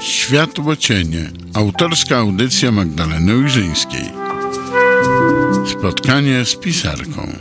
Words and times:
Światło 0.00 0.76
cienie. 0.76 1.30
Autorska 1.54 2.16
audycja 2.16 2.72
Magdaleny 2.72 3.36
Ujrzyńskiej. 3.36 4.04
Spotkanie 5.66 6.44
z 6.44 6.56
pisarką. 6.56 7.32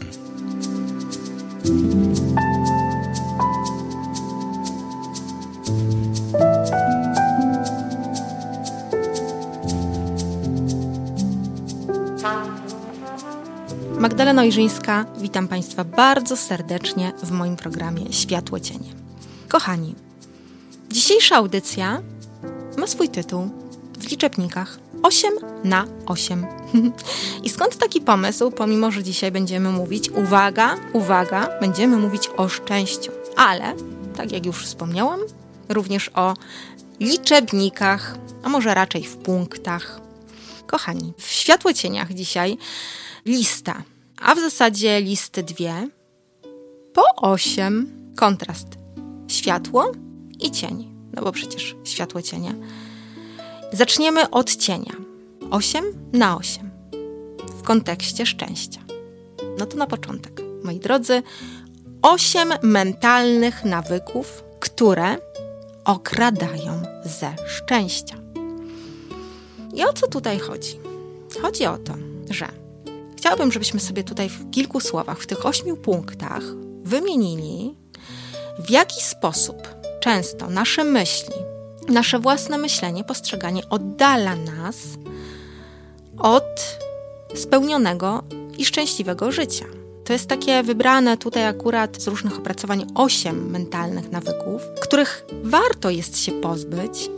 Magdalena 14.07 14.41
Ojrzyńska, 14.41 15.05
witam 15.17 15.47
Państwa 15.47 15.83
bardzo 15.83 16.37
serdecznie 16.37 17.11
w 17.23 17.31
moim 17.31 17.55
programie 17.55 18.13
Światło 18.13 18.59
Cienie. 18.59 18.93
Kochani, 19.47 19.95
dzisiejsza 20.89 21.35
audycja 21.35 22.01
ma 22.77 22.87
swój 22.87 23.09
tytuł 23.09 23.49
w 23.99 24.11
liczebnikach 24.11 24.79
8 25.03 25.33
na 25.63 25.85
8. 26.05 26.45
I 27.43 27.49
skąd 27.49 27.77
taki 27.77 28.01
pomysł, 28.01 28.51
pomimo 28.51 28.91
że 28.91 29.03
dzisiaj 29.03 29.31
będziemy 29.31 29.69
mówić, 29.69 30.09
uwaga, 30.09 30.75
uwaga, 30.93 31.49
będziemy 31.61 31.97
mówić 31.97 32.29
o 32.37 32.49
szczęściu, 32.49 33.11
ale, 33.35 33.75
tak 34.15 34.31
jak 34.31 34.45
już 34.45 34.65
wspomniałam, 34.65 35.19
również 35.69 36.11
o 36.13 36.33
liczebnikach, 36.99 38.17
a 38.43 38.49
może 38.49 38.73
raczej 38.73 39.03
w 39.03 39.17
punktach. 39.17 40.01
Kochani, 40.67 41.13
w 41.17 41.27
światłocieniach 41.31 42.13
dzisiaj 42.13 42.57
lista, 43.25 43.83
a 44.21 44.35
w 44.35 44.39
zasadzie 44.39 45.01
listy 45.01 45.43
dwie, 45.43 45.87
po 46.93 47.03
osiem, 47.15 47.91
kontrast 48.15 48.67
światło 49.27 49.91
i 50.39 50.51
cień, 50.51 50.95
no 51.13 51.21
bo 51.21 51.31
przecież 51.31 51.75
światło 51.83 52.21
cienia. 52.21 52.53
Zaczniemy 53.73 54.29
od 54.29 54.55
cienia. 54.55 54.93
8 55.51 55.83
na 56.13 56.37
8 56.37 56.69
w 57.47 57.63
kontekście 57.63 58.25
szczęścia. 58.25 58.79
No 59.57 59.65
to 59.65 59.77
na 59.77 59.87
początek, 59.87 60.41
moi 60.63 60.79
drodzy, 60.79 61.23
8 62.01 62.53
mentalnych 62.63 63.65
nawyków, 63.65 64.43
które 64.59 65.17
okradają 65.85 66.83
ze 67.05 67.35
szczęścia. 67.47 68.15
I 69.73 69.85
o 69.85 69.93
co 69.93 70.07
tutaj 70.07 70.39
chodzi? 70.39 70.79
Chodzi 71.41 71.65
o 71.65 71.77
to, 71.77 71.93
że 72.29 72.66
chciałabym, 73.17 73.51
żebyśmy 73.51 73.79
sobie 73.79 74.03
tutaj 74.03 74.29
w 74.29 74.51
kilku 74.51 74.79
słowach, 74.79 75.19
w 75.19 75.27
tych 75.27 75.45
ośmiu 75.45 75.77
punktach 75.77 76.43
wymienili, 76.83 77.75
w 78.59 78.69
jaki 78.69 79.01
sposób 79.01 79.67
często 79.99 80.49
nasze 80.49 80.83
myśli, 80.83 81.35
nasze 81.87 82.19
własne 82.19 82.57
myślenie, 82.57 83.03
postrzeganie 83.03 83.69
oddala 83.69 84.35
nas 84.35 84.77
od 86.19 86.77
spełnionego 87.35 88.23
i 88.57 88.65
szczęśliwego 88.65 89.31
życia. 89.31 89.65
To 90.05 90.13
jest 90.13 90.29
takie 90.29 90.63
wybrane 90.63 91.17
tutaj 91.17 91.45
akurat 91.45 92.01
z 92.01 92.07
różnych 92.07 92.37
opracowań 92.37 92.85
osiem 92.95 93.51
mentalnych 93.51 94.11
nawyków, 94.11 94.61
których 94.81 95.25
warto 95.43 95.89
jest 95.89 96.19
się 96.19 96.31
pozbyć, 96.31 97.09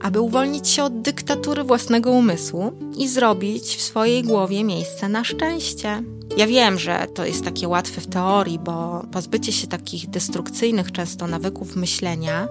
aby 0.00 0.20
uwolnić 0.20 0.68
się 0.68 0.84
od 0.84 1.00
dyktatury 1.00 1.64
własnego 1.64 2.10
umysłu 2.10 2.72
i 2.96 3.08
zrobić 3.08 3.76
w 3.76 3.82
swojej 3.82 4.22
głowie 4.22 4.64
miejsce 4.64 5.08
na 5.08 5.24
szczęście. 5.24 6.02
Ja 6.36 6.46
wiem, 6.46 6.78
że 6.78 7.06
to 7.14 7.24
jest 7.24 7.44
takie 7.44 7.68
łatwe 7.68 8.00
w 8.00 8.06
teorii, 8.06 8.58
bo 8.58 9.02
pozbycie 9.12 9.52
się 9.52 9.66
takich 9.66 10.10
destrukcyjnych 10.10 10.92
często 10.92 11.26
nawyków 11.26 11.76
myślenia 11.76 12.48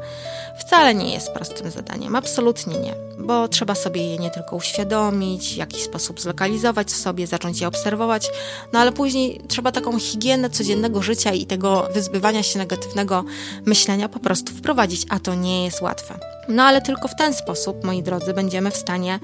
wcale 0.60 0.96
nie 0.96 1.14
jest 1.14 1.32
prostym 1.32 1.72
zadaniem, 1.72 2.16
absolutnie 2.16 2.80
nie, 2.80 2.94
bo 3.20 3.48
trzeba 3.48 3.76
sobie 3.76 4.12
je 4.12 4.18
nie 4.18 4.30
tylko 4.30 4.56
uświadomić, 4.56 5.54
w 5.54 5.58
jakiś 5.58 5.84
sposób 5.84 6.22
zlokalizować 6.22 6.88
w 6.88 6.98
sobie, 6.98 7.28
zacząć 7.28 7.62
je 7.62 7.68
obserwować, 7.68 8.30
no 8.74 8.80
ale 8.80 8.92
później 8.92 9.42
trzeba 9.48 9.72
taką 9.72 10.00
higienę 10.00 10.50
codziennego 10.50 11.02
życia 11.02 11.34
i 11.34 11.46
tego 11.46 11.88
wyzbywania 11.94 12.44
się 12.44 12.60
negatywnego 12.60 13.24
myślenia 13.66 14.10
po 14.10 14.20
prostu 14.20 14.54
wprowadzić, 14.54 15.06
a 15.10 15.20
to 15.20 15.36
nie 15.36 15.66
jest 15.66 15.82
łatwe. 15.82 16.20
No 16.50 16.64
ale 16.64 16.82
tylko 16.82 17.08
w 17.08 17.16
ten 17.16 17.34
sposób, 17.34 17.84
moi 17.84 18.04
drodzy, 18.04 18.34
będziemy 18.34 18.72
w 18.72 18.78
stanie 18.78 19.20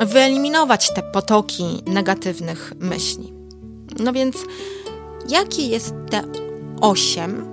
wyeliminować 0.00 0.94
te 0.94 1.02
potoki 1.02 1.82
negatywnych 1.86 2.72
myśli. 2.80 3.35
No 4.00 4.12
więc, 4.12 4.36
jakie 5.28 5.66
jest 5.66 5.94
te 6.10 6.22
osiem 6.80 7.46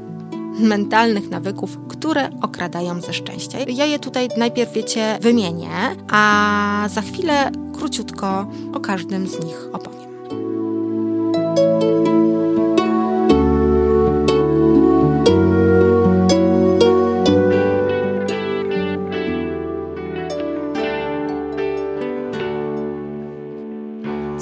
mentalnych 0.59 1.29
nawyków, 1.29 1.77
które 1.89 2.29
okradają 2.41 3.01
ze 3.01 3.13
szczęścia? 3.13 3.57
Ja 3.67 3.85
je 3.85 3.99
tutaj 3.99 4.29
najpierw, 4.37 4.73
wiecie, 4.73 5.17
wymienię, 5.21 5.69
a 6.09 6.85
za 6.89 7.01
chwilę 7.01 7.51
króciutko 7.73 8.47
o 8.73 8.79
każdym 8.79 9.27
z 9.27 9.45
nich 9.45 9.67
opowiem. 9.73 10.03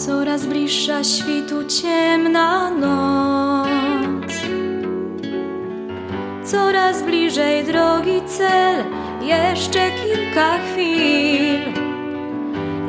Coraz 0.05 0.45
bliższa 0.45 1.03
świtu 1.03 1.63
ciemna 1.81 2.71
noc. 2.71 4.31
Coraz 6.45 7.03
bliżej 7.03 7.63
drogi 7.63 8.21
cel 8.27 8.83
Jeszcze 9.21 9.91
kilka 9.91 10.57
chwil. 10.57 11.59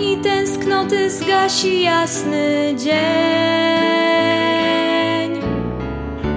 I 0.00 0.16
tęsknoty 0.16 1.10
zgasi 1.10 1.82
jasny 1.82 2.74
dzień. 2.76 2.92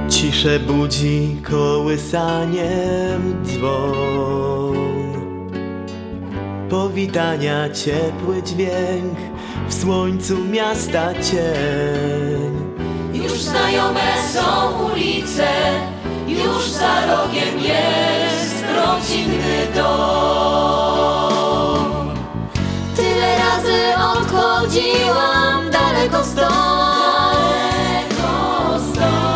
Ciszę 0.09 0.59
budzi 0.59 1.37
kołysaniem 1.49 3.43
dzwon. 3.43 4.75
Powitania 6.69 7.69
ciepły 7.69 8.43
dźwięk 8.43 9.34
w 9.67 9.73
słońcu 9.73 10.37
miasta 10.45 11.13
cień. 11.13 12.65
Już 13.13 13.31
znajome 13.41 14.01
są 14.33 14.71
ulice, 14.85 15.47
już 16.27 16.69
za 16.69 17.05
rogiem 17.05 17.59
jest 17.59 18.63
rodzinny 18.75 19.67
dom. 19.75 21.05
Tyle 22.95 23.37
razy 23.37 23.79
odchodziłam 24.19 25.71
daleko 25.71 26.23
stąd. 26.23 26.85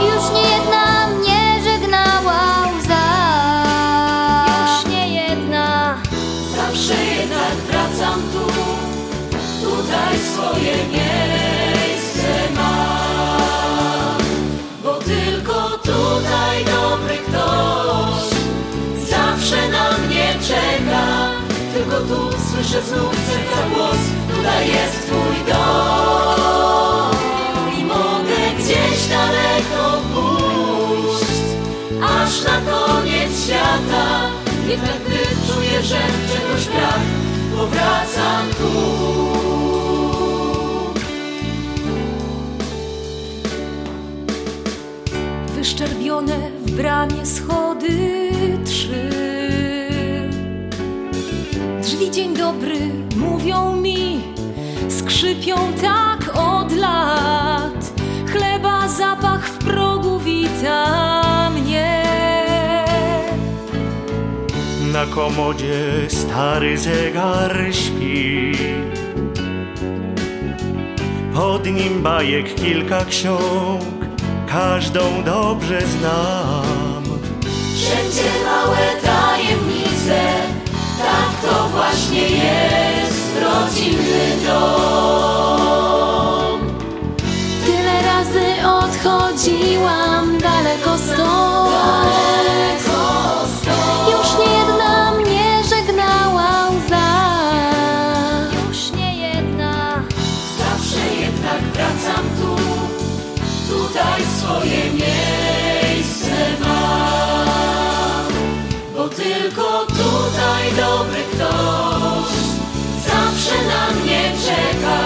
Już 0.01 0.23
nie 0.33 0.41
jedna 0.41 1.07
mnie 1.07 1.59
żegnała 1.63 2.41
łza. 2.79 3.07
Już 4.61 4.85
nie 4.93 5.13
jedna. 5.21 5.97
Zawsze 6.55 6.93
jednak 7.05 7.55
wracam 7.69 8.21
tu, 8.33 8.45
tutaj 9.69 10.13
swoje 10.33 10.75
miejsce 10.95 12.31
mam. 12.55 14.17
Bo 14.83 14.93
tylko 14.93 15.69
tutaj 15.83 16.65
dobry 16.65 17.17
ktoś 17.17 18.23
zawsze 19.09 19.69
na 19.69 19.97
mnie 19.97 20.27
czeka. 20.47 21.05
Tylko 21.73 21.97
tu 21.99 22.37
słyszę 22.51 22.81
znów 22.81 23.15
serca 23.15 23.69
głos, 23.73 23.97
tutaj 24.35 24.67
jest 24.67 25.07
twój 25.07 25.53
dom. 25.53 27.11
I 27.79 27.83
mogę 27.83 28.41
gdzieś 28.59 29.07
daleko 29.09 30.01
pójść, 30.13 31.41
aż 32.03 32.43
na 32.43 32.71
koniec 32.71 33.43
świata. 33.45 34.29
Jednak 34.67 34.99
gdy 35.07 35.53
czuję, 35.53 35.83
że 35.83 35.97
czegoś 36.33 36.65
brak, 36.67 37.01
powracam 37.55 38.47
tu. 38.57 39.48
Wyszczerbione 45.69 46.51
w 46.65 46.71
bramie 46.71 47.25
schody 47.25 47.89
trzy. 48.65 49.09
Drzwi 51.81 52.11
dzień 52.11 52.37
dobry 52.37 52.77
mówią 53.15 53.75
mi, 53.75 54.21
skrzypią 54.89 55.55
tak 55.81 56.37
od 56.37 56.75
lat. 56.75 57.93
Chleba 58.31 58.87
zapach 58.87 59.47
w 59.47 59.57
progu 59.57 60.19
wita 60.19 61.49
mnie. 61.49 62.03
Na 64.93 65.05
komodzie 65.05 65.91
stary 66.07 66.77
zegar 66.77 67.57
śpi. 67.71 68.51
Od 71.35 71.65
nim 71.65 72.03
bajek 72.03 72.55
kilka 72.55 73.05
ksiąg, 73.05 74.08
każdą 74.51 75.23
dobrze 75.23 75.81
znam. 75.81 77.03
Wszędzie 77.75 78.29
małe 78.45 78.77
tajemnice, 79.03 80.19
tak 80.97 81.29
to 81.41 81.67
właśnie 81.69 82.21
jest 82.21 83.41
rodzinny 83.41 84.37
dom. 84.47 85.79
Tyle 87.65 88.01
razy 88.01 88.47
odchodziłam 88.65 90.37
daleko 90.37 90.97
stąd. 90.97 92.28
Tylko 109.23 109.85
tutaj 109.85 110.63
dobry 110.77 111.23
ktoś 111.33 112.33
zawsze 113.07 113.55
na 113.67 113.91
mnie 113.91 114.31
czeka. 114.45 114.99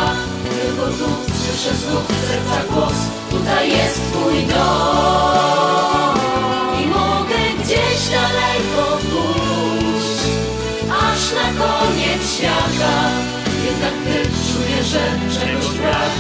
Tylko 0.43 0.85
tu 0.87 1.09
słyszę 1.39 1.75
znów 1.75 2.03
serca 2.27 2.73
głos, 2.73 2.97
tutaj 3.29 3.69
jest 3.69 3.99
twój 4.11 4.45
dom. 4.45 6.15
I 6.83 6.87
mogę 6.87 7.63
gdzieś 7.63 8.09
daleko 8.11 8.97
pójść, 8.97 10.21
aż 10.89 11.21
na 11.35 11.65
koniec 11.65 12.35
świata. 12.37 12.95
Jednak 13.65 13.93
gdy 14.01 14.23
czuję, 14.23 14.83
że 14.83 14.99
czegoś 15.39 15.77
brak, 15.79 16.11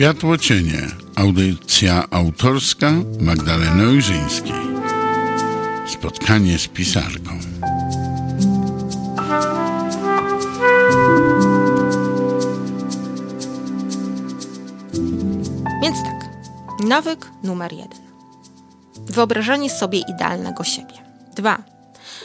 Światło 0.00 0.38
cienie. 0.38 0.88
Audycja 1.16 2.04
autorska 2.10 2.92
Magdaleny 3.20 3.88
Ojrzyńskiej. 3.88 4.52
Spotkanie 5.86 6.58
z 6.58 6.68
pisarką. 6.68 7.30
Więc 15.82 15.96
tak, 16.04 16.28
nawyk 16.88 17.26
numer 17.42 17.72
jeden. 17.72 18.00
Wyobrażanie 19.06 19.70
sobie 19.70 19.98
idealnego 19.98 20.64
siebie. 20.64 20.94
Dwa. 21.36 21.62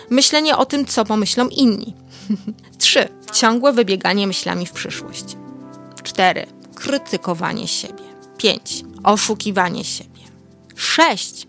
Myślenie 0.09 0.57
o 0.57 0.65
tym, 0.65 0.85
co 0.85 1.05
pomyślą 1.05 1.47
inni. 1.47 1.93
Trzy. 2.77 3.09
Ciągłe 3.33 3.73
wybieganie 3.73 4.27
myślami 4.27 4.65
w 4.65 4.71
przyszłość. 4.71 5.25
Cztery. 6.03 6.54
Krytykowanie 6.75 7.67
siebie. 7.67 8.03
Pięć. 8.37 8.83
Oszukiwanie 9.03 9.83
siebie. 9.83 10.21
Sześć. 10.75 11.47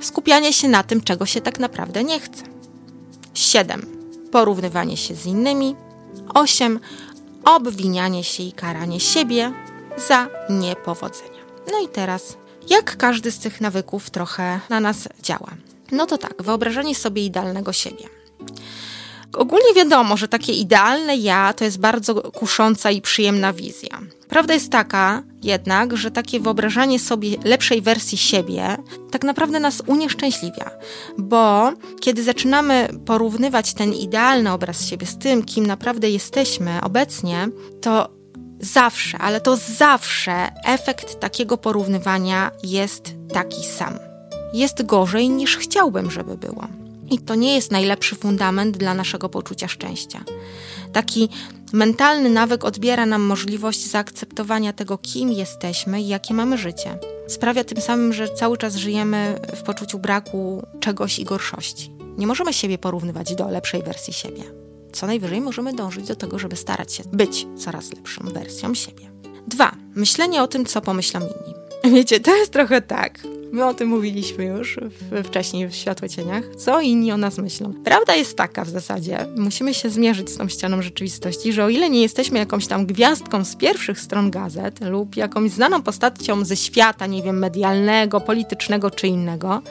Skupianie 0.00 0.52
się 0.52 0.68
na 0.68 0.82
tym, 0.82 1.00
czego 1.00 1.26
się 1.26 1.40
tak 1.40 1.58
naprawdę 1.58 2.04
nie 2.04 2.20
chce. 2.20 2.42
7. 3.34 3.86
Porównywanie 4.32 4.96
się 4.96 5.14
z 5.14 5.26
innymi. 5.26 5.76
8. 6.34 6.80
Obwinianie 7.44 8.24
się 8.24 8.42
i 8.42 8.52
karanie 8.52 9.00
siebie 9.00 9.52
za 10.08 10.28
niepowodzenia. 10.50 11.42
No 11.72 11.80
i 11.84 11.88
teraz, 11.88 12.36
jak 12.70 12.96
każdy 12.96 13.30
z 13.30 13.38
tych 13.38 13.60
nawyków 13.60 14.10
trochę 14.10 14.60
na 14.68 14.80
nas 14.80 15.08
działa? 15.22 15.50
No 15.92 16.06
to 16.06 16.18
tak, 16.18 16.42
wyobrażenie 16.42 16.94
sobie 16.94 17.24
idealnego 17.24 17.72
siebie. 17.72 18.04
Ogólnie 19.36 19.74
wiadomo, 19.76 20.16
że 20.16 20.28
takie 20.28 20.52
idealne 20.52 21.16
ja 21.16 21.52
to 21.52 21.64
jest 21.64 21.80
bardzo 21.80 22.14
kusząca 22.14 22.90
i 22.90 23.00
przyjemna 23.00 23.52
wizja. 23.52 23.98
Prawda 24.28 24.54
jest 24.54 24.70
taka 24.70 25.22
jednak, 25.42 25.96
że 25.96 26.10
takie 26.10 26.40
wyobrażanie 26.40 26.98
sobie 26.98 27.28
lepszej 27.44 27.82
wersji 27.82 28.18
siebie 28.18 28.76
tak 29.10 29.24
naprawdę 29.24 29.60
nas 29.60 29.82
unieszczęśliwia, 29.86 30.70
bo 31.18 31.72
kiedy 32.00 32.22
zaczynamy 32.22 32.88
porównywać 33.06 33.74
ten 33.74 33.92
idealny 33.92 34.52
obraz 34.52 34.86
siebie 34.86 35.06
z 35.06 35.18
tym, 35.18 35.44
kim 35.44 35.66
naprawdę 35.66 36.10
jesteśmy 36.10 36.80
obecnie, 36.82 37.48
to 37.80 38.08
zawsze, 38.60 39.18
ale 39.18 39.40
to 39.40 39.56
zawsze 39.56 40.48
efekt 40.64 41.20
takiego 41.20 41.58
porównywania 41.58 42.50
jest 42.62 43.14
taki 43.32 43.64
sam. 43.64 43.98
Jest 44.54 44.86
gorzej 44.86 45.28
niż 45.28 45.56
chciałbym, 45.56 46.10
żeby 46.10 46.36
było. 46.36 46.81
I 47.10 47.18
to 47.18 47.34
nie 47.34 47.54
jest 47.54 47.70
najlepszy 47.70 48.16
fundament 48.16 48.76
dla 48.76 48.94
naszego 48.94 49.28
poczucia 49.28 49.68
szczęścia. 49.68 50.24
Taki 50.92 51.28
mentalny 51.72 52.30
nawyk 52.30 52.64
odbiera 52.64 53.06
nam 53.06 53.22
możliwość 53.22 53.90
zaakceptowania 53.90 54.72
tego, 54.72 54.98
kim 54.98 55.32
jesteśmy 55.32 56.02
i 56.02 56.08
jakie 56.08 56.34
mamy 56.34 56.58
życie. 56.58 56.98
Sprawia 57.28 57.64
tym 57.64 57.80
samym, 57.80 58.12
że 58.12 58.28
cały 58.28 58.58
czas 58.58 58.76
żyjemy 58.76 59.40
w 59.56 59.62
poczuciu 59.62 59.98
braku 59.98 60.62
czegoś 60.80 61.18
i 61.18 61.24
gorszości. 61.24 61.90
Nie 62.18 62.26
możemy 62.26 62.52
siebie 62.52 62.78
porównywać 62.78 63.34
do 63.34 63.48
lepszej 63.48 63.82
wersji 63.82 64.12
siebie. 64.12 64.42
Co 64.92 65.06
najwyżej 65.06 65.40
możemy 65.40 65.72
dążyć 65.72 66.08
do 66.08 66.16
tego, 66.16 66.38
żeby 66.38 66.56
starać 66.56 66.92
się 66.92 67.02
być 67.12 67.46
coraz 67.58 67.92
lepszą 67.92 68.24
wersją 68.24 68.74
siebie. 68.74 69.10
Dwa. 69.46 69.72
Myślenie 69.94 70.42
o 70.42 70.48
tym, 70.48 70.66
co 70.66 70.80
pomyślą 70.80 71.20
inni. 71.20 71.54
Wiecie, 71.96 72.20
to 72.20 72.36
jest 72.36 72.52
trochę 72.52 72.82
tak. 72.82 73.18
My 73.52 73.66
o 73.66 73.74
tym 73.74 73.88
mówiliśmy 73.88 74.44
już 74.44 74.78
w, 74.82 75.24
wcześniej 75.24 75.68
w 75.68 75.74
Światłocieniach. 75.74 76.44
Co 76.56 76.80
inni 76.80 77.12
o 77.12 77.16
nas 77.16 77.38
myślą? 77.38 77.74
Prawda 77.84 78.14
jest 78.14 78.36
taka 78.36 78.64
w 78.64 78.68
zasadzie. 78.68 79.26
Musimy 79.36 79.74
się 79.74 79.90
zmierzyć 79.90 80.30
z 80.30 80.36
tą 80.36 80.48
ścianą 80.48 80.82
rzeczywistości, 80.82 81.52
że 81.52 81.64
o 81.64 81.68
ile 81.68 81.90
nie 81.90 82.02
jesteśmy 82.02 82.38
jakąś 82.38 82.66
tam 82.66 82.86
gwiazdką 82.86 83.44
z 83.44 83.56
pierwszych 83.56 84.00
stron 84.00 84.30
gazet 84.30 84.80
lub 84.80 85.16
jakąś 85.16 85.50
znaną 85.50 85.82
postacią 85.82 86.44
ze 86.44 86.56
świata, 86.56 87.06
nie 87.06 87.22
wiem, 87.22 87.38
medialnego, 87.38 88.20
politycznego 88.20 88.90
czy 88.90 89.06
innego, 89.06 89.62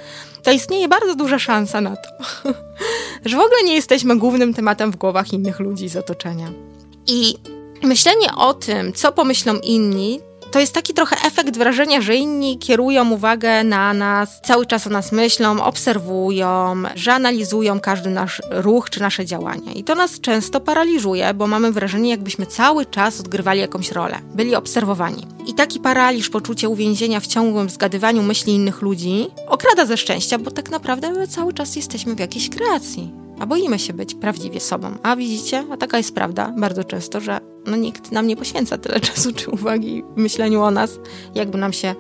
to 0.44 0.52
istnieje 0.52 0.88
bardzo 0.88 1.16
duża 1.16 1.40
szansa 1.40 1.82
na 1.82 1.96
to, 1.96 2.10
że 3.30 3.38
w 3.38 3.40
ogóle 3.40 3.64
nie 3.66 3.74
jesteśmy 3.74 4.18
głównym 4.18 4.54
tematem 4.54 4.92
w 4.92 4.96
głowach 4.96 5.34
innych 5.34 5.60
ludzi 5.60 5.90
z 5.90 5.96
otoczenia. 5.96 6.52
I 7.08 7.36
myślenie 7.84 8.28
o 8.38 8.54
tym, 8.54 8.94
co 8.94 9.12
pomyślą 9.12 9.60
inni, 9.64 10.20
to 10.52 10.60
jest 10.60 10.74
taki 10.74 10.94
trochę 10.94 11.16
efekt 11.26 11.58
wrażenia, 11.58 12.02
że 12.02 12.16
inni 12.16 12.58
kierują 12.58 13.12
uwagę 13.12 13.64
na 13.64 13.94
nas, 13.94 14.42
cały 14.44 14.66
czas 14.66 14.88
o 14.88 14.90
nas 14.90 15.12
myślą, 15.12 15.64
obserwują, 15.64 16.84
że 16.96 17.14
analizują 17.14 17.80
każdy 17.80 18.10
nasz 18.10 18.42
ruch 18.52 18.90
czy 18.90 19.02
nasze 19.02 19.26
działania. 19.26 19.72
I 19.72 19.84
to 19.84 19.96
nas 19.96 20.20
często 20.20 20.60
paraliżuje, 20.60 21.34
bo 21.34 21.48
mamy 21.48 21.72
wrażenie, 21.72 22.10
jakbyśmy 22.10 22.46
cały 22.46 22.86
czas 22.86 23.20
odgrywali 23.20 23.60
jakąś 23.60 23.92
rolę, 23.92 24.20
byli 24.36 24.56
obserwowani. 24.56 25.28
I 25.48 25.54
taki 25.54 25.80
paraliż, 25.80 26.30
poczucie 26.30 26.70
uwięzienia 26.70 27.20
w 27.20 27.28
ciągłym 27.28 27.70
zgadywaniu 27.70 28.24
myśli 28.24 28.54
innych 28.54 28.82
ludzi 28.82 29.28
okrada 29.48 29.86
ze 29.86 29.98
szczęścia, 29.98 30.38
bo 30.40 30.52
tak 30.52 30.72
naprawdę 30.72 31.12
my 31.12 31.28
cały 31.28 31.54
czas 31.54 31.76
jesteśmy 31.76 32.16
w 32.16 32.20
jakiejś 32.20 32.50
kreacji 32.50 33.22
a 33.40 33.46
boimy 33.46 33.80
się 33.80 33.94
być 33.94 34.16
prawdziwie 34.16 34.60
sobą. 34.60 34.96
A 35.04 35.16
widzicie, 35.16 35.64
a 35.72 35.78
taka 35.78 35.98
jest 35.98 36.16
prawda 36.16 36.54
bardzo 36.58 36.84
często, 36.84 37.20
że 37.20 37.51
no, 37.66 37.78
nikt 37.78 38.12
nam 38.12 38.28
nie 38.28 38.38
poświęca 38.38 38.78
tyle 38.78 39.00
czasu 39.00 39.34
czy 39.34 39.50
uwagi 39.50 40.04
myśleniu 40.16 40.62
o 40.62 40.72
nas, 40.72 41.00
jakby 41.36 41.58
nam 41.58 41.74
się 41.74 41.96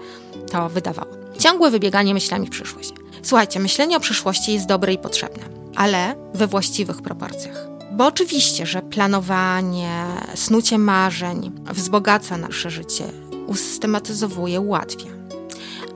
to 0.52 0.70
wydawało. 0.70 1.12
Ciągłe 1.40 1.72
wybieganie 1.72 2.14
myślami 2.14 2.48
w 2.48 2.50
przyszłość. 2.50 2.94
Słuchajcie, 3.24 3.60
myślenie 3.60 3.98
o 3.98 4.00
przyszłości 4.00 4.54
jest 4.54 4.66
dobre 4.66 4.94
i 4.94 4.98
potrzebne, 4.98 5.44
ale 5.76 6.16
we 6.34 6.48
właściwych 6.48 7.02
proporcjach. 7.02 7.68
Bo 7.92 8.06
oczywiście, 8.06 8.66
że 8.66 8.82
planowanie, 8.82 10.06
snucie 10.36 10.78
marzeń 10.78 11.52
wzbogaca 11.72 12.38
nasze 12.38 12.70
życie, 12.70 13.04
usystematyzowuje, 13.48 14.62
ułatwia. 14.62 15.10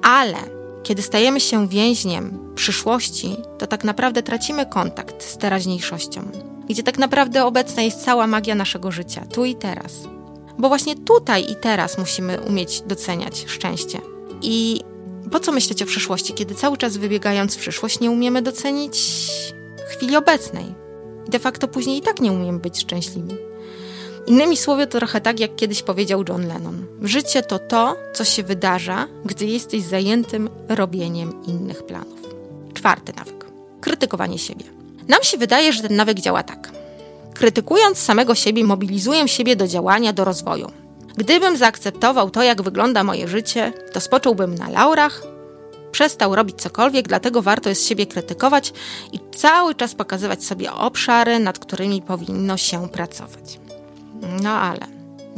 Ale 0.01 0.37
kiedy 0.83 1.01
stajemy 1.01 1.39
się 1.39 1.67
więźniem 1.67 2.53
przyszłości, 2.55 3.37
to 3.57 3.67
tak 3.67 3.83
naprawdę 3.83 4.23
tracimy 4.23 4.65
kontakt 4.65 5.23
z 5.23 5.37
teraźniejszością, 5.37 6.31
gdzie 6.69 6.83
tak 6.83 6.97
naprawdę 6.97 7.45
obecna 7.45 7.83
jest 7.83 8.05
cała 8.05 8.27
magia 8.27 8.55
naszego 8.55 8.91
życia, 8.91 9.25
tu 9.33 9.45
i 9.45 9.55
teraz. 9.55 9.93
Bo 10.57 10.67
właśnie 10.67 10.95
tutaj 10.95 11.51
i 11.51 11.55
teraz 11.55 11.97
musimy 11.97 12.41
umieć 12.41 12.81
doceniać 12.81 13.45
szczęście. 13.47 14.01
I 14.41 14.81
po 15.31 15.39
co 15.39 15.51
myśleć 15.51 15.81
o 15.81 15.85
przyszłości, 15.85 16.33
kiedy 16.33 16.55
cały 16.55 16.77
czas 16.77 16.97
wybiegając 16.97 17.55
w 17.55 17.59
przyszłość 17.59 17.99
nie 17.99 18.11
umiemy 18.11 18.41
docenić 18.41 18.97
chwili 19.89 20.15
obecnej? 20.15 20.65
De 21.27 21.39
facto 21.39 21.67
później 21.67 21.97
i 21.97 22.01
tak 22.01 22.19
nie 22.19 22.31
umiemy 22.31 22.59
być 22.59 22.79
szczęśliwi. 22.79 23.35
Innymi 24.27 24.57
słowy, 24.57 24.87
to 24.87 24.97
trochę 24.97 25.21
tak, 25.21 25.39
jak 25.39 25.55
kiedyś 25.55 25.81
powiedział 25.83 26.23
John 26.29 26.47
Lennon. 26.47 26.85
Życie 27.01 27.41
to 27.41 27.59
to, 27.59 27.97
co 28.13 28.25
się 28.25 28.43
wydarza, 28.43 29.07
gdy 29.25 29.45
jesteś 29.45 29.83
zajętym 29.83 30.49
robieniem 30.69 31.45
innych 31.45 31.83
planów. 31.83 32.19
Czwarty 32.73 33.13
nawyk. 33.17 33.45
Krytykowanie 33.81 34.39
siebie. 34.39 34.65
Nam 35.07 35.23
się 35.23 35.37
wydaje, 35.37 35.73
że 35.73 35.81
ten 35.81 35.95
nawyk 35.95 36.19
działa 36.19 36.43
tak. 36.43 36.71
Krytykując 37.33 37.97
samego 37.97 38.35
siebie, 38.35 38.63
mobilizuję 38.63 39.27
siebie 39.27 39.55
do 39.55 39.67
działania, 39.67 40.13
do 40.13 40.25
rozwoju. 40.25 40.71
Gdybym 41.17 41.57
zaakceptował 41.57 42.29
to, 42.29 42.43
jak 42.43 42.61
wygląda 42.61 43.03
moje 43.03 43.27
życie, 43.27 43.73
to 43.93 44.01
spocząłbym 44.01 44.55
na 44.55 44.69
laurach, 44.69 45.23
przestał 45.91 46.35
robić 46.35 46.61
cokolwiek, 46.61 47.07
dlatego 47.07 47.41
warto 47.41 47.69
jest 47.69 47.87
siebie 47.87 48.05
krytykować 48.05 48.73
i 49.11 49.19
cały 49.35 49.75
czas 49.75 49.95
pokazywać 49.95 50.43
sobie 50.43 50.73
obszary, 50.73 51.39
nad 51.39 51.59
którymi 51.59 52.01
powinno 52.01 52.57
się 52.57 52.89
pracować. 52.89 53.59
No 54.41 54.49
ale 54.49 54.87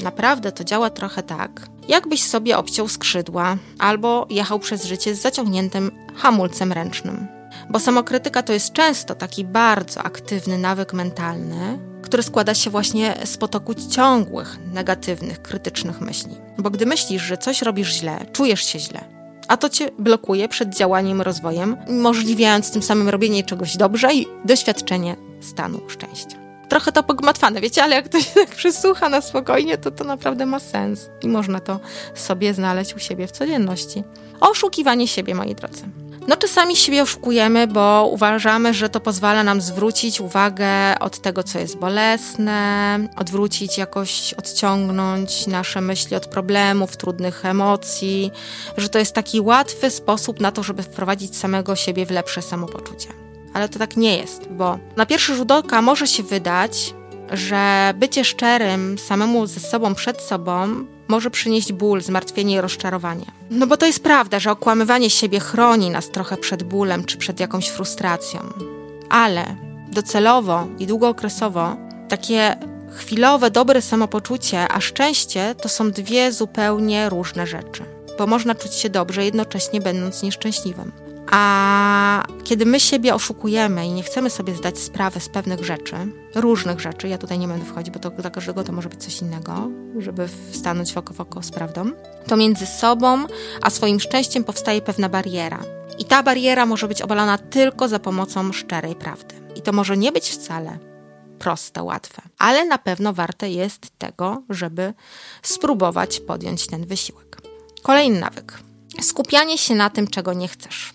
naprawdę 0.04 0.52
to 0.52 0.64
działa 0.64 0.90
trochę 0.90 1.24
tak, 1.24 1.68
jakbyś 1.88 2.24
sobie 2.24 2.58
obciął 2.58 2.88
skrzydła 2.88 3.58
albo 3.80 4.28
jechał 4.30 4.60
przez 4.60 4.86
życie 4.86 5.16
z 5.16 5.22
zaciągniętym 5.22 5.92
hamulcem 6.16 6.74
ręcznym. 6.74 7.37
Bo 7.70 7.80
samokrytyka 7.80 8.44
to 8.44 8.54
jest 8.54 8.74
często 8.74 9.16
taki 9.16 9.46
bardzo 9.46 10.04
aktywny 10.04 10.58
nawyk 10.58 10.94
mentalny, 10.94 11.80
który 12.02 12.24
składa 12.24 12.54
się 12.54 12.70
właśnie 12.70 13.16
z 13.26 13.38
potoku 13.38 13.74
ciągłych, 13.92 14.58
negatywnych, 14.74 15.42
krytycznych 15.42 16.02
myśli. 16.02 16.36
Bo 16.58 16.70
gdy 16.70 16.86
myślisz, 16.86 17.24
że 17.24 17.38
coś 17.38 17.62
robisz 17.62 17.94
źle, 17.94 18.26
czujesz 18.34 18.64
się 18.64 18.80
źle, 18.80 19.00
a 19.48 19.58
to 19.58 19.70
cię 19.70 19.90
blokuje 20.00 20.50
przed 20.50 20.76
działaniem, 20.76 21.22
rozwojem, 21.22 21.78
umożliwiając 21.88 22.72
tym 22.72 22.84
samym 22.84 23.10
robienie 23.10 23.44
czegoś 23.44 23.78
dobrze 23.78 24.14
i 24.14 24.26
doświadczenie 24.46 25.16
stanu 25.42 25.82
szczęścia. 25.90 26.38
Trochę 26.70 26.92
to 26.92 27.04
pogmatwane, 27.04 27.62
wiecie, 27.62 27.84
ale 27.84 27.96
jak 27.96 28.06
ktoś 28.06 28.26
tak 28.26 28.50
przysłucha 28.50 29.10
na 29.10 29.22
spokojnie, 29.22 29.78
to 29.78 29.92
to 29.92 30.04
naprawdę 30.04 30.46
ma 30.46 30.60
sens 30.60 31.10
i 31.22 31.28
można 31.28 31.60
to 31.60 31.80
sobie 32.16 32.54
znaleźć 32.54 32.96
u 32.96 33.00
siebie 33.00 33.28
w 33.28 33.32
codzienności. 33.32 34.04
Oszukiwanie 34.40 35.08
siebie, 35.08 35.36
moi 35.36 35.56
drodzy. 35.56 35.84
No 36.28 36.36
czasami 36.36 36.76
siebie 36.76 37.04
oszukujemy, 37.04 37.68
bo 37.68 38.10
uważamy, 38.12 38.74
że 38.74 38.90
to 38.90 39.00
pozwala 39.00 39.44
nam 39.44 39.62
zwrócić 39.62 40.22
uwagę 40.22 41.00
od 41.00 41.20
tego, 41.20 41.44
co 41.44 41.60
jest 41.60 41.78
bolesne, 41.78 43.00
odwrócić 43.16 43.78
jakoś, 43.78 44.34
odciągnąć 44.34 45.48
nasze 45.48 45.82
myśli 45.82 46.16
od 46.16 46.28
problemów, 46.28 46.98
trudnych 46.98 47.46
emocji, 47.46 48.32
że 48.78 48.90
to 48.90 49.00
jest 49.00 49.14
taki 49.14 49.42
łatwy 49.42 49.92
sposób 49.92 50.40
na 50.40 50.52
to, 50.52 50.64
żeby 50.64 50.84
wprowadzić 50.84 51.38
samego 51.38 51.76
siebie 51.76 52.06
w 52.06 52.12
lepsze 52.12 52.42
samopoczucie. 52.42 53.10
Ale 53.54 53.70
to 53.70 53.80
tak 53.80 53.98
nie 53.98 54.18
jest, 54.18 54.48
bo 54.50 54.80
na 54.96 55.06
pierwszy 55.06 55.36
rzut 55.36 55.52
oka 55.52 55.82
może 55.82 56.08
się 56.08 56.24
wydać, 56.24 56.94
że 57.32 57.94
bycie 57.96 58.26
szczerym 58.26 58.98
samemu 58.98 59.48
ze 59.48 59.60
sobą 59.60 59.96
przed 59.96 60.22
sobą 60.22 60.86
może 61.08 61.32
przynieść 61.32 61.74
ból, 61.74 62.02
zmartwienie 62.02 62.56
i 62.56 62.62
rozczarowanie. 62.62 63.26
No 63.50 63.68
bo 63.68 63.78
to 63.78 63.86
jest 63.86 64.04
prawda, 64.04 64.40
że 64.40 64.52
okłamywanie 64.52 65.10
siebie 65.10 65.40
chroni 65.40 65.90
nas 65.90 66.10
trochę 66.10 66.38
przed 66.38 66.64
bólem 66.64 67.04
czy 67.04 67.18
przed 67.18 67.40
jakąś 67.40 67.68
frustracją. 67.70 68.40
Ale 69.10 69.56
docelowo 69.92 70.68
i 70.80 70.88
długookresowo 70.88 71.78
takie 72.10 72.56
chwilowe, 72.98 73.52
dobre 73.52 73.82
samopoczucie, 73.82 74.68
a 74.68 74.82
szczęście 74.82 75.56
to 75.56 75.70
są 75.70 75.92
dwie 75.92 76.32
zupełnie 76.32 77.10
różne 77.10 77.48
rzeczy. 77.48 77.84
Bo 78.18 78.28
można 78.28 78.56
czuć 78.56 78.74
się 78.74 78.90
dobrze, 78.90 79.26
jednocześnie 79.26 79.82
będąc 79.82 80.24
nieszczęśliwym. 80.24 81.07
A 81.32 82.24
kiedy 82.44 82.66
my 82.66 82.80
siebie 82.80 83.16
oszukujemy 83.16 83.88
i 83.88 83.92
nie 83.92 84.04
chcemy 84.04 84.30
sobie 84.30 84.56
zdać 84.56 84.80
sprawy 84.80 85.20
z 85.20 85.30
pewnych 85.30 85.66
rzeczy, 85.66 85.96
różnych 86.36 86.80
rzeczy, 86.80 87.08
ja 87.08 87.18
tutaj 87.18 87.40
nie 87.40 87.48
będę 87.48 87.66
wchodzić, 87.66 87.94
bo 87.94 88.00
to 88.00 88.10
dla 88.10 88.30
każdego 88.30 88.64
to 88.64 88.72
może 88.72 88.90
być 88.90 89.04
coś 89.04 89.22
innego, 89.22 89.68
żeby 89.98 90.30
stanąć 90.52 90.94
w 90.94 90.98
oko 90.98 91.14
w 91.14 91.22
oko 91.22 91.44
z 91.44 91.52
prawdą, 91.52 91.92
to 92.28 92.38
między 92.38 92.66
sobą 92.66 93.26
a 93.62 93.70
swoim 93.70 94.00
szczęściem 94.00 94.44
powstaje 94.44 94.82
pewna 94.82 95.10
bariera. 95.10 95.60
I 96.00 96.06
ta 96.06 96.24
bariera 96.24 96.66
może 96.66 96.88
być 96.88 97.02
obalona 97.02 97.38
tylko 97.38 97.88
za 97.88 98.00
pomocą 98.00 98.54
szczerej 98.54 98.96
prawdy. 98.96 99.36
I 99.56 99.62
to 99.62 99.74
może 99.74 99.98
nie 99.98 100.12
być 100.12 100.30
wcale 100.30 100.78
proste, 101.40 101.84
łatwe, 101.84 102.22
ale 102.38 102.66
na 102.66 102.78
pewno 102.78 103.14
warte 103.14 103.50
jest 103.50 104.00
tego, 104.00 104.44
żeby 104.50 104.94
spróbować 105.42 106.20
podjąć 106.20 106.68
ten 106.68 106.86
wysiłek. 106.86 107.38
Kolejny 107.84 108.20
nawyk. 108.20 108.60
Skupianie 109.02 109.58
się 109.58 109.76
na 109.76 109.90
tym, 109.90 110.08
czego 110.08 110.34
nie 110.34 110.48
chcesz. 110.48 110.94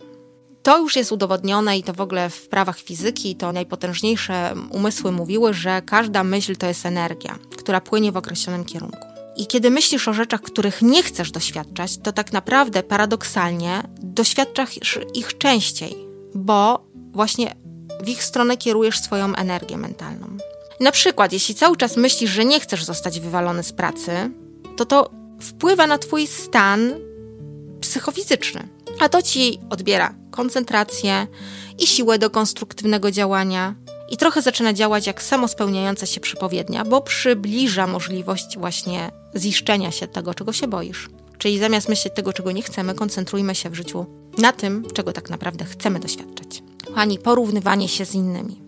To 0.62 0.78
już 0.78 0.96
jest 0.96 1.12
udowodnione 1.12 1.78
i 1.78 1.82
to 1.82 1.92
w 1.92 2.00
ogóle 2.00 2.30
w 2.30 2.48
prawach 2.48 2.78
fizyki, 2.78 3.36
to 3.36 3.52
najpotężniejsze 3.52 4.54
umysły 4.70 5.12
mówiły, 5.12 5.54
że 5.54 5.82
każda 5.82 6.24
myśl 6.24 6.56
to 6.56 6.66
jest 6.66 6.86
energia, 6.86 7.38
która 7.56 7.80
płynie 7.80 8.12
w 8.12 8.16
określonym 8.16 8.64
kierunku. 8.64 9.06
I 9.36 9.46
kiedy 9.46 9.70
myślisz 9.70 10.08
o 10.08 10.12
rzeczach, 10.12 10.40
których 10.40 10.82
nie 10.82 11.02
chcesz 11.02 11.30
doświadczać, 11.30 11.98
to 11.98 12.12
tak 12.12 12.32
naprawdę 12.32 12.82
paradoksalnie 12.82 13.82
doświadczasz 14.02 14.98
ich 15.14 15.38
częściej, 15.38 15.96
bo 16.34 16.86
właśnie 17.12 17.54
w 18.04 18.08
ich 18.08 18.24
stronę 18.24 18.56
kierujesz 18.56 19.00
swoją 19.00 19.34
energię 19.34 19.76
mentalną. 19.76 20.26
Na 20.80 20.92
przykład, 20.92 21.32
jeśli 21.32 21.54
cały 21.54 21.76
czas 21.76 21.96
myślisz, 21.96 22.30
że 22.30 22.44
nie 22.44 22.60
chcesz 22.60 22.84
zostać 22.84 23.20
wywalony 23.20 23.62
z 23.62 23.72
pracy, 23.72 24.30
to 24.76 24.84
to 24.84 25.10
wpływa 25.40 25.86
na 25.86 25.98
Twój 25.98 26.26
stan 26.26 26.92
psychofizyczny, 27.80 28.68
a 29.02 29.08
to 29.08 29.22
Ci 29.22 29.58
odbiera 29.70 30.14
koncentrację 30.30 31.26
i 31.78 31.86
siłę 31.86 32.18
do 32.18 32.30
konstruktywnego 32.30 33.10
działania. 33.10 33.74
I 34.10 34.16
trochę 34.16 34.42
zaczyna 34.42 34.72
działać 34.72 35.06
jak 35.06 35.22
samospełniająca 35.22 36.06
się 36.06 36.20
przepowiednia, 36.20 36.84
bo 36.84 37.00
przybliża 37.00 37.86
możliwość 37.86 38.58
właśnie 38.58 39.10
ziszczenia 39.36 39.90
się 39.90 40.06
tego, 40.06 40.34
czego 40.34 40.52
się 40.52 40.68
boisz. 40.68 41.08
Czyli 41.38 41.58
zamiast 41.58 41.88
myśleć 41.88 42.14
tego, 42.14 42.32
czego 42.32 42.52
nie 42.52 42.62
chcemy, 42.62 42.94
koncentrujmy 42.94 43.54
się 43.54 43.70
w 43.70 43.74
życiu 43.74 44.06
na 44.38 44.52
tym, 44.52 44.84
czego 44.94 45.12
tak 45.12 45.30
naprawdę 45.30 45.64
chcemy 45.64 46.00
doświadczać. 46.00 46.62
Kochani, 46.86 47.18
porównywanie 47.18 47.88
się 47.88 48.04
z 48.04 48.14
innymi. 48.14 48.62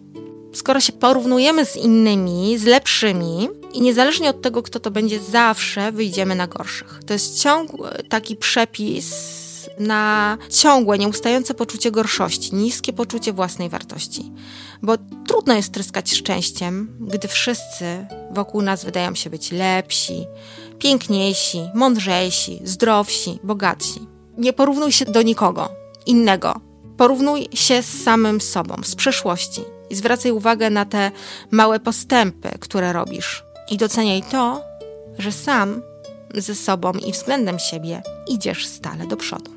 Skoro 0.54 0.80
się 0.80 0.92
porównujemy 0.92 1.66
z 1.66 1.76
innymi, 1.76 2.58
z 2.58 2.64
lepszymi, 2.64 3.48
i 3.72 3.80
niezależnie 3.80 4.30
od 4.30 4.42
tego, 4.42 4.62
kto 4.62 4.80
to 4.80 4.90
będzie, 4.90 5.20
zawsze 5.20 5.92
wyjdziemy 5.92 6.34
na 6.34 6.46
gorszych. 6.46 7.00
To 7.06 7.12
jest 7.12 7.42
ciągły 7.42 7.90
taki 8.08 8.36
przepis 8.36 9.43
na 9.78 10.38
ciągłe, 10.50 10.98
nieustające 10.98 11.54
poczucie 11.54 11.90
gorszości, 11.90 12.54
niskie 12.54 12.92
poczucie 12.92 13.32
własnej 13.32 13.68
wartości. 13.68 14.32
Bo 14.82 14.94
trudno 15.28 15.54
jest 15.54 15.72
tryskać 15.72 16.14
szczęściem, 16.14 16.96
gdy 17.00 17.28
wszyscy 17.28 18.06
wokół 18.30 18.62
nas 18.62 18.84
wydają 18.84 19.14
się 19.14 19.30
być 19.30 19.52
lepsi, 19.52 20.26
piękniejsi, 20.78 21.60
mądrzejsi, 21.74 22.60
zdrowsi, 22.64 23.38
bogatsi. 23.42 24.06
Nie 24.38 24.52
porównuj 24.52 24.92
się 24.92 25.04
do 25.04 25.22
nikogo 25.22 25.68
innego. 26.06 26.60
Porównuj 26.96 27.48
się 27.54 27.82
z 27.82 28.02
samym 28.02 28.40
sobą, 28.40 28.74
z 28.84 28.94
przeszłości 28.94 29.62
i 29.90 29.94
zwracaj 29.94 30.32
uwagę 30.32 30.70
na 30.70 30.84
te 30.84 31.10
małe 31.50 31.80
postępy, 31.80 32.50
które 32.60 32.92
robisz. 32.92 33.44
I 33.70 33.76
doceniaj 33.76 34.22
to, 34.22 34.62
że 35.18 35.32
sam 35.32 35.82
ze 36.34 36.54
sobą 36.54 36.92
i 36.92 37.12
względem 37.12 37.58
siebie 37.58 38.02
idziesz 38.28 38.66
stale 38.66 39.06
do 39.06 39.16
przodu. 39.16 39.53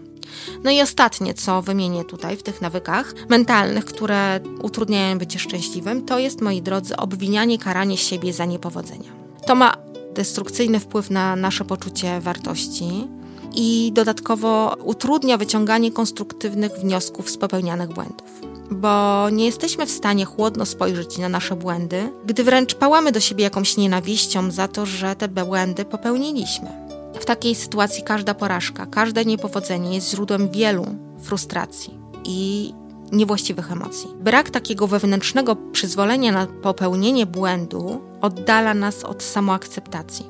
No 0.64 0.72
i 0.72 0.82
ostatnie, 0.82 1.34
co 1.34 1.62
wymienię 1.62 2.06
tutaj 2.06 2.38
w 2.38 2.44
tych 2.44 2.62
nawykach 2.62 3.14
mentalnych, 3.30 3.86
które 3.86 4.40
utrudniają 4.62 5.18
bycie 5.18 5.40
szczęśliwym, 5.40 6.06
to 6.06 6.20
jest, 6.20 6.42
moi 6.42 6.62
drodzy, 6.62 6.98
obwinianie, 6.98 7.58
karanie 7.60 7.98
siebie 7.98 8.34
za 8.34 8.46
niepowodzenia. 8.46 9.12
To 9.46 9.56
ma 9.56 9.74
destrukcyjny 10.14 10.80
wpływ 10.80 11.10
na 11.10 11.36
nasze 11.36 11.66
poczucie 11.66 12.22
wartości 12.22 13.08
i 13.56 13.92
dodatkowo 13.94 14.76
utrudnia 14.84 15.38
wyciąganie 15.38 15.92
konstruktywnych 15.92 16.72
wniosków 16.72 17.30
z 17.30 17.38
popełnianych 17.38 17.90
błędów. 17.90 18.42
Bo 18.72 19.28
nie 19.30 19.46
jesteśmy 19.46 19.86
w 19.86 19.92
stanie 19.92 20.26
chłodno 20.26 20.66
spojrzeć 20.66 21.18
na 21.18 21.30
nasze 21.30 21.56
błędy, 21.56 22.12
gdy 22.26 22.44
wręcz 22.44 22.76
pałamy 22.76 23.12
do 23.12 23.20
siebie 23.20 23.44
jakąś 23.44 23.78
nienawiścią 23.78 24.52
za 24.52 24.68
to, 24.68 24.86
że 24.86 25.16
te 25.16 25.28
błędy 25.28 25.86
popełniliśmy. 25.86 26.87
W 27.20 27.26
takiej 27.26 27.56
sytuacji 27.56 28.04
każda 28.04 28.34
porażka, 28.34 28.86
każde 28.86 29.26
niepowodzenie 29.26 29.96
jest 29.96 30.12
źródłem 30.12 30.52
wielu 30.52 30.86
frustracji 31.22 32.00
i 32.24 32.74
niewłaściwych 33.12 33.72
emocji. 33.72 34.10
Brak 34.20 34.50
takiego 34.50 34.88
wewnętrznego 34.88 35.56
przyzwolenia 35.56 36.32
na 36.32 36.48
popełnienie 36.48 37.26
błędu 37.26 38.02
oddala 38.22 38.74
nas 38.74 39.04
od 39.04 39.24
samoakceptacji. 39.24 40.26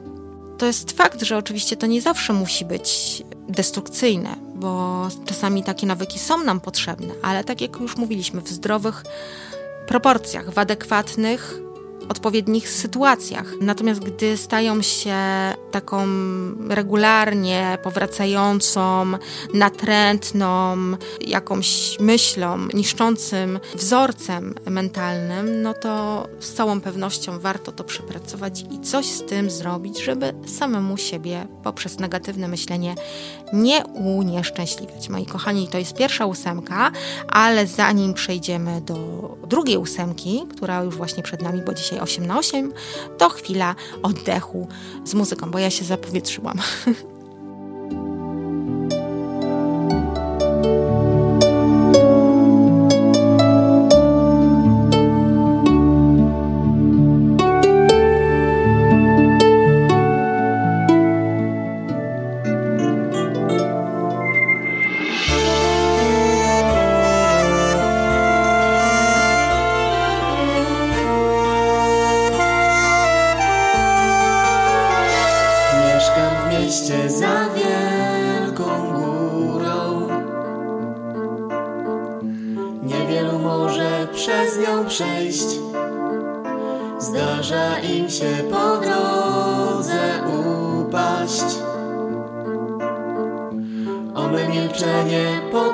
To 0.58 0.66
jest 0.66 0.92
fakt, 0.92 1.22
że 1.22 1.38
oczywiście 1.38 1.78
to 1.78 1.88
nie 1.88 2.02
zawsze 2.02 2.34
musi 2.34 2.66
być 2.66 3.24
destrukcyjne, 3.50 4.36
bo 4.56 5.02
czasami 5.26 5.64
takie 5.64 5.88
nawyki 5.88 6.20
są 6.20 6.44
nam 6.44 6.60
potrzebne, 6.60 7.14
ale 7.22 7.44
tak 7.44 7.62
jak 7.62 7.80
już 7.80 7.98
mówiliśmy, 7.98 8.42
w 8.42 8.50
zdrowych 8.50 9.04
proporcjach, 9.88 10.52
w 10.52 10.58
adekwatnych 10.58 11.60
odpowiednich 12.10 12.70
sytuacjach. 12.70 13.54
Natomiast 13.62 14.00
gdy 14.04 14.38
stają 14.38 14.82
się 14.82 15.16
taką 15.72 16.08
regularnie 16.70 17.78
powracającą, 17.84 19.06
natrętną 19.54 20.78
jakąś 21.22 21.98
myślą, 22.00 22.58
niszczącym 22.74 23.60
wzorcem 23.76 24.56
mentalnym, 24.70 25.62
no 25.62 25.74
to 25.74 26.28
z 26.40 26.54
całą 26.54 26.82
pewnością 26.82 27.40
warto 27.40 27.72
to 27.72 27.84
przepracować 27.84 28.66
i 28.72 28.82
coś 28.82 29.06
z 29.06 29.26
tym 29.26 29.50
zrobić, 29.50 30.04
żeby 30.04 30.34
samemu 30.58 30.98
siebie 30.98 31.48
poprzez 31.64 32.00
negatywne 32.00 32.48
myślenie 32.48 32.96
nie 33.54 33.86
unieszczęśliwiać. 33.86 35.10
Moi 35.10 35.26
kochani, 35.26 35.68
to 35.68 35.78
jest 35.78 35.94
pierwsza 35.94 36.26
ósemka, 36.26 36.92
ale 37.28 37.68
zanim 37.68 38.14
przejdziemy 38.14 38.82
do 38.82 38.98
drugiej 39.48 39.78
ósemki, 39.78 40.46
która 40.56 40.84
już 40.84 40.96
właśnie 40.96 41.24
przed 41.24 41.42
nami, 41.42 41.62
bo 41.62 41.74
dzisiaj 41.74 41.97
8 42.02 42.28
na 42.28 42.38
8, 42.40 42.74
to 43.18 43.30
chwila 43.30 43.76
oddechu 44.04 44.68
z 45.06 45.14
muzyką, 45.14 45.52
bo 45.52 45.60
ja 45.60 45.70
się 45.70 45.86
zapowietrzyłam. 45.86 46.60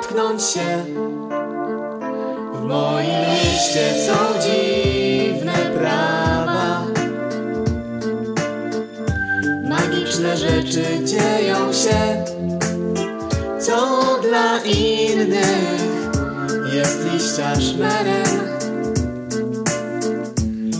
potknąć 0.04 0.42
się. 0.42 0.84
W 2.54 2.62
moim 2.62 3.20
mieście 3.30 4.06
są 4.06 4.40
dziwne 4.42 5.52
prawa. 5.78 6.86
Magiczne 9.68 10.36
rzeczy 10.36 10.84
dzieją 11.04 11.72
się, 11.72 12.24
co 13.60 14.00
dla 14.22 14.58
innych 14.58 15.80
jest 16.72 16.98
liścia 17.12 17.60
szmerem. 17.60 18.40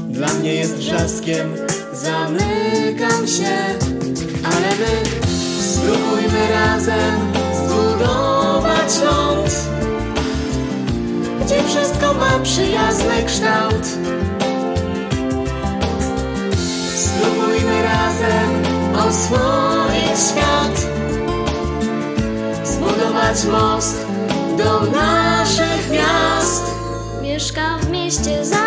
Dla 0.09 0.35
mnie 0.35 0.54
jest 0.54 0.75
wrzaskiem, 0.75 1.54
zamykam 1.93 3.26
się, 3.26 3.57
ale 4.45 4.69
my 4.81 5.02
spróbujmy 5.61 6.50
razem 6.50 7.44
ląd, 9.03 9.69
gdzie 11.45 11.63
wszystko 11.63 12.15
ma 12.15 12.39
przyjazny 12.43 13.23
kształt. 13.27 13.89
Spróbujmy 16.97 17.83
razem 17.83 18.63
oswoić 19.09 20.21
świat, 20.31 20.87
zbudować 22.65 23.45
most 23.45 24.07
do 24.59 24.81
naszych 24.91 25.91
miast. 25.91 26.65
Mieszkam 27.23 27.81
w 27.81 27.91
mieście 27.91 28.45
za 28.45 28.63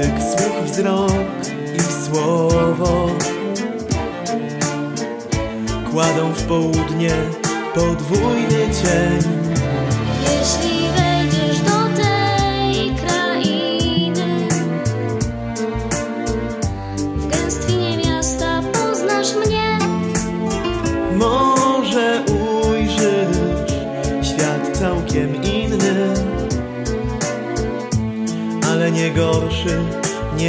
dotyk, 0.00 0.14
słuch, 0.22 0.64
wzrok 0.64 1.12
i 1.76 1.80
słowo 2.04 3.08
kładą 5.90 6.32
w 6.32 6.42
południe 6.42 7.10
podwójny 7.74 8.74
cień. 8.82 9.30
Jeśli 10.22 10.89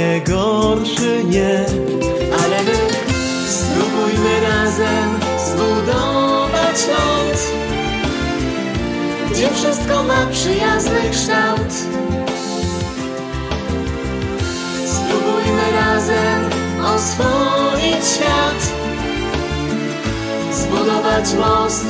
nie 0.02 0.20
gorszy, 0.20 1.24
nie. 1.24 1.66
Ale 2.42 2.62
my 2.66 2.76
spróbujmy 3.48 4.40
razem 4.40 5.10
zbudować 5.46 6.78
ląd, 6.92 7.38
gdzie 9.30 9.48
wszystko 9.54 10.02
ma 10.02 10.26
przyjazny 10.32 11.10
kształt. 11.10 11.72
Spróbujmy 14.86 15.66
razem 15.72 16.40
oswoić 16.94 18.06
świat 18.14 18.60
zbudować 20.52 21.34
most 21.34 21.86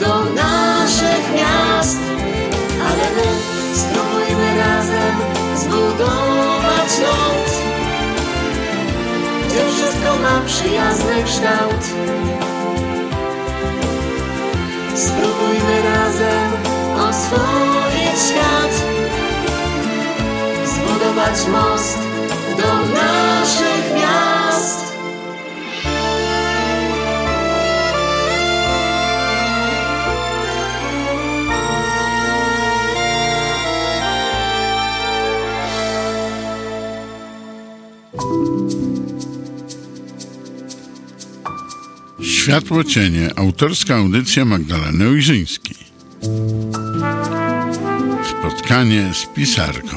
do 0.00 0.24
naszych 0.34 1.24
miast. 1.34 1.98
Ale 2.88 3.04
my 3.16 3.28
spróbujmy 3.74 4.58
razem 4.58 5.16
zbudować 5.56 6.92
ląd, 7.02 7.45
gdzie 9.56 9.64
wszystko 9.64 10.18
ma 10.22 10.40
przyjazny 10.46 11.24
kształt. 11.24 11.84
Spróbujmy 14.94 15.82
razem 15.82 16.52
oswoić 17.08 18.20
świat, 18.28 18.82
zbudować 20.64 21.46
most 21.48 21.98
do 22.56 22.94
naszych 22.94 23.35
Światło 42.46 42.84
cienie. 42.84 43.30
Autorska 43.36 43.96
audycja 43.96 44.44
Magdaleny 44.44 45.08
Ojrzyńskiej. 45.08 45.76
Spotkanie 48.30 49.10
z 49.14 49.26
pisarką. 49.26 49.96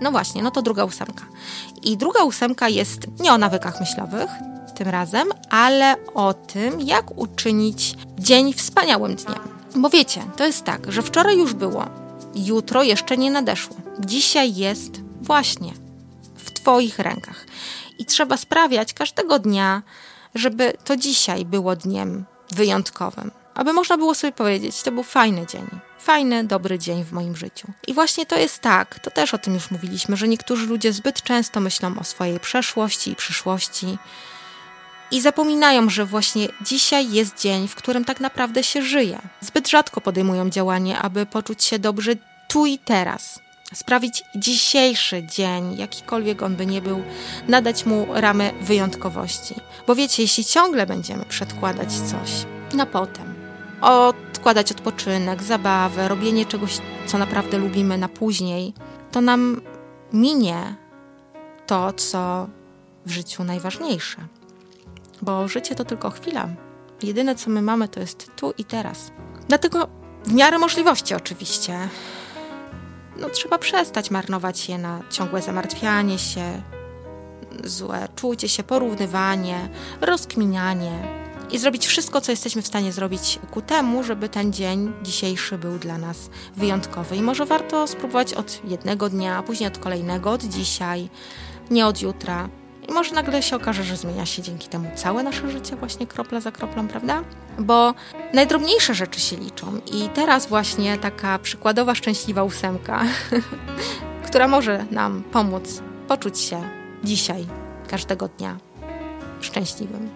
No 0.00 0.10
właśnie, 0.10 0.42
no 0.42 0.50
to 0.50 0.62
druga 0.62 0.84
ósemka. 0.84 1.26
I 1.82 1.96
druga 1.96 2.22
ósemka 2.22 2.68
jest 2.68 3.20
nie 3.20 3.32
o 3.32 3.38
nawykach 3.38 3.80
myślowych 3.80 4.30
tym 4.74 4.88
razem, 4.88 5.28
ale 5.50 5.96
o 6.14 6.34
tym, 6.34 6.80
jak 6.80 7.18
uczynić 7.18 7.94
dzień 8.18 8.52
wspaniałym 8.52 9.14
dniem. 9.14 9.40
Bo 9.76 9.90
wiecie, 9.90 10.22
to 10.36 10.46
jest 10.46 10.64
tak, 10.64 10.92
że 10.92 11.02
wczoraj 11.02 11.38
już 11.38 11.54
było, 11.54 12.03
jutro 12.34 12.82
jeszcze 12.82 13.16
nie 13.16 13.30
nadeszło. 13.30 13.76
Dzisiaj 13.98 14.54
jest 14.54 15.00
właśnie 15.20 15.72
w 16.36 16.50
Twoich 16.50 16.98
rękach. 16.98 17.46
I 17.98 18.04
trzeba 18.04 18.36
sprawiać 18.36 18.94
każdego 18.94 19.38
dnia, 19.38 19.82
żeby 20.34 20.72
to 20.84 20.96
dzisiaj 20.96 21.44
było 21.44 21.76
dniem 21.76 22.24
wyjątkowym. 22.50 23.30
Aby 23.54 23.72
można 23.72 23.98
było 23.98 24.14
sobie 24.14 24.32
powiedzieć, 24.32 24.82
to 24.82 24.92
był 24.92 25.02
fajny 25.02 25.46
dzień. 25.46 25.66
Fajny, 25.98 26.44
dobry 26.44 26.78
dzień 26.78 27.04
w 27.04 27.12
moim 27.12 27.36
życiu. 27.36 27.68
I 27.86 27.94
właśnie 27.94 28.26
to 28.26 28.38
jest 28.38 28.58
tak, 28.58 28.98
to 28.98 29.10
też 29.10 29.34
o 29.34 29.38
tym 29.38 29.54
już 29.54 29.70
mówiliśmy, 29.70 30.16
że 30.16 30.28
niektórzy 30.28 30.66
ludzie 30.66 30.92
zbyt 30.92 31.22
często 31.22 31.60
myślą 31.60 31.98
o 31.98 32.04
swojej 32.04 32.40
przeszłości 32.40 33.10
i 33.10 33.16
przyszłości 33.16 33.98
i 35.14 35.20
zapominają, 35.20 35.90
że 35.90 36.06
właśnie 36.06 36.48
dzisiaj 36.60 37.12
jest 37.12 37.40
dzień, 37.40 37.68
w 37.68 37.74
którym 37.74 38.04
tak 38.04 38.20
naprawdę 38.20 38.62
się 38.62 38.82
żyje. 38.82 39.18
Zbyt 39.40 39.68
rzadko 39.68 40.00
podejmują 40.00 40.50
działanie, 40.50 40.98
aby 40.98 41.26
poczuć 41.26 41.64
się 41.64 41.78
dobrze 41.78 42.12
tu 42.48 42.66
i 42.66 42.78
teraz. 42.78 43.40
Sprawić 43.74 44.22
dzisiejszy 44.36 45.22
dzień, 45.22 45.76
jakikolwiek 45.76 46.42
on 46.42 46.56
by 46.56 46.66
nie 46.66 46.82
był, 46.82 47.02
nadać 47.48 47.86
mu 47.86 48.06
ramę 48.10 48.50
wyjątkowości. 48.60 49.54
Bo 49.86 49.94
wiecie, 49.94 50.22
jeśli 50.22 50.44
ciągle 50.44 50.86
będziemy 50.86 51.24
przedkładać 51.24 51.92
coś 51.92 52.30
na 52.72 52.86
potem, 52.86 53.34
odkładać 53.80 54.72
odpoczynek, 54.72 55.42
zabawę, 55.42 56.08
robienie 56.08 56.46
czegoś, 56.46 56.78
co 57.06 57.18
naprawdę 57.18 57.58
lubimy 57.58 57.98
na 57.98 58.08
później, 58.08 58.74
to 59.12 59.20
nam 59.20 59.60
minie 60.12 60.76
to, 61.66 61.92
co 61.92 62.48
w 63.06 63.10
życiu 63.10 63.44
najważniejsze. 63.44 64.16
Bo 65.22 65.48
życie 65.48 65.74
to 65.74 65.84
tylko 65.84 66.10
chwila. 66.10 66.48
Jedyne, 67.02 67.34
co 67.34 67.50
my 67.50 67.62
mamy, 67.62 67.88
to 67.88 68.00
jest 68.00 68.30
tu 68.36 68.52
i 68.58 68.64
teraz. 68.64 69.12
Dlatego 69.48 69.88
w 70.24 70.32
miarę 70.32 70.58
możliwości 70.58 71.14
oczywiście 71.14 71.88
no, 73.16 73.30
trzeba 73.30 73.58
przestać 73.58 74.10
marnować 74.10 74.68
je 74.68 74.78
na 74.78 75.00
ciągłe 75.10 75.42
zamartwianie 75.42 76.18
się, 76.18 76.62
złe 77.64 78.08
czucie 78.16 78.48
się, 78.48 78.62
porównywanie, 78.62 79.68
rozkminianie 80.00 81.24
i 81.50 81.58
zrobić 81.58 81.86
wszystko, 81.86 82.20
co 82.20 82.32
jesteśmy 82.32 82.62
w 82.62 82.66
stanie 82.66 82.92
zrobić 82.92 83.38
ku 83.50 83.62
temu, 83.62 84.02
żeby 84.02 84.28
ten 84.28 84.52
dzień 84.52 84.92
dzisiejszy 85.02 85.58
był 85.58 85.78
dla 85.78 85.98
nas 85.98 86.30
wyjątkowy. 86.56 87.16
I 87.16 87.22
może 87.22 87.46
warto 87.46 87.86
spróbować 87.86 88.34
od 88.34 88.60
jednego 88.64 89.08
dnia, 89.08 89.36
a 89.36 89.42
później 89.42 89.66
od 89.68 89.78
kolejnego, 89.78 90.30
od 90.30 90.44
dzisiaj, 90.44 91.08
nie 91.70 91.86
od 91.86 92.02
jutra. 92.02 92.48
I 92.88 92.92
może 92.92 93.14
nagle 93.14 93.42
się 93.42 93.56
okaże, 93.56 93.84
że 93.84 93.96
zmienia 93.96 94.26
się 94.26 94.42
dzięki 94.42 94.68
temu 94.68 94.90
całe 94.94 95.22
nasze 95.22 95.50
życie, 95.50 95.76
właśnie 95.76 96.06
kropla 96.06 96.40
za 96.40 96.52
kroplą, 96.52 96.88
prawda? 96.88 97.22
Bo 97.58 97.94
najdrobniejsze 98.34 98.94
rzeczy 98.94 99.20
się 99.20 99.36
liczą. 99.36 99.80
I 99.92 100.08
teraz 100.08 100.46
właśnie 100.46 100.98
taka 100.98 101.38
przykładowa 101.38 101.94
szczęśliwa 101.94 102.42
ósemka, 102.42 103.02
która 104.26 104.48
może 104.48 104.84
nam 104.90 105.22
pomóc 105.22 105.82
poczuć 106.08 106.38
się 106.38 106.62
dzisiaj, 107.04 107.46
każdego 107.88 108.28
dnia 108.28 108.56
szczęśliwym. 109.40 110.10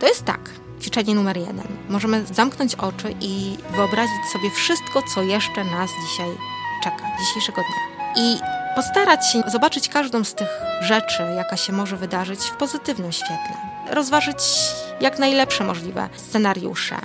To 0.00 0.06
jest 0.06 0.24
tak, 0.24 0.50
ćwiczenie 0.80 1.14
numer 1.14 1.36
jeden. 1.36 1.66
Możemy 1.88 2.24
zamknąć 2.32 2.74
oczy 2.74 3.14
i 3.20 3.56
wyobrazić 3.70 4.24
sobie 4.32 4.50
wszystko, 4.50 5.02
co 5.14 5.22
jeszcze 5.22 5.64
nas 5.64 5.90
dzisiaj 6.08 6.30
czeka, 6.84 7.04
dzisiejszego 7.20 7.62
dnia. 7.62 8.12
I 8.16 8.59
postarać 8.76 9.32
się 9.32 9.42
zobaczyć 9.46 9.88
każdą 9.88 10.24
z 10.24 10.34
tych 10.34 10.48
rzeczy, 10.80 11.22
jaka 11.36 11.56
się 11.56 11.72
może 11.72 11.96
wydarzyć 11.96 12.40
w 12.40 12.56
pozytywnym 12.56 13.12
świetle. 13.12 13.56
Rozważyć 13.90 14.38
jak 15.00 15.18
najlepsze 15.18 15.64
możliwe 15.64 16.08
scenariusze. 16.16 16.96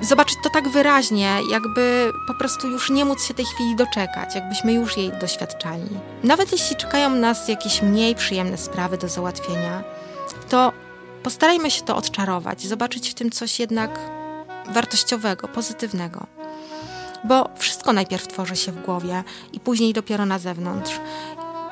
Zobaczyć 0.00 0.36
to 0.44 0.50
tak 0.50 0.68
wyraźnie, 0.68 1.38
jakby 1.50 2.10
po 2.26 2.34
prostu 2.34 2.68
już 2.68 2.90
nie 2.90 3.04
móc 3.04 3.24
się 3.24 3.34
tej 3.34 3.44
chwili 3.44 3.76
doczekać, 3.76 4.34
jakbyśmy 4.34 4.72
już 4.72 4.96
jej 4.96 5.12
doświadczali. 5.12 5.88
Nawet 6.24 6.52
jeśli 6.52 6.76
czekają 6.76 7.10
nas 7.10 7.48
jakieś 7.48 7.82
mniej 7.82 8.14
przyjemne 8.14 8.58
sprawy 8.58 8.98
do 8.98 9.08
załatwienia, 9.08 9.84
to 10.48 10.72
postarajmy 11.22 11.70
się 11.70 11.82
to 11.82 11.96
odczarować, 11.96 12.66
zobaczyć 12.66 13.10
w 13.10 13.14
tym 13.14 13.30
coś 13.30 13.60
jednak 13.60 13.90
wartościowego, 14.68 15.48
pozytywnego. 15.48 16.26
Bo 17.24 17.48
wszystko 17.56 17.92
najpierw 17.92 18.28
tworzy 18.28 18.56
się 18.56 18.72
w 18.72 18.82
głowie 18.84 19.24
i 19.52 19.60
później 19.60 19.92
dopiero 19.92 20.26
na 20.26 20.38
zewnątrz. 20.38 21.00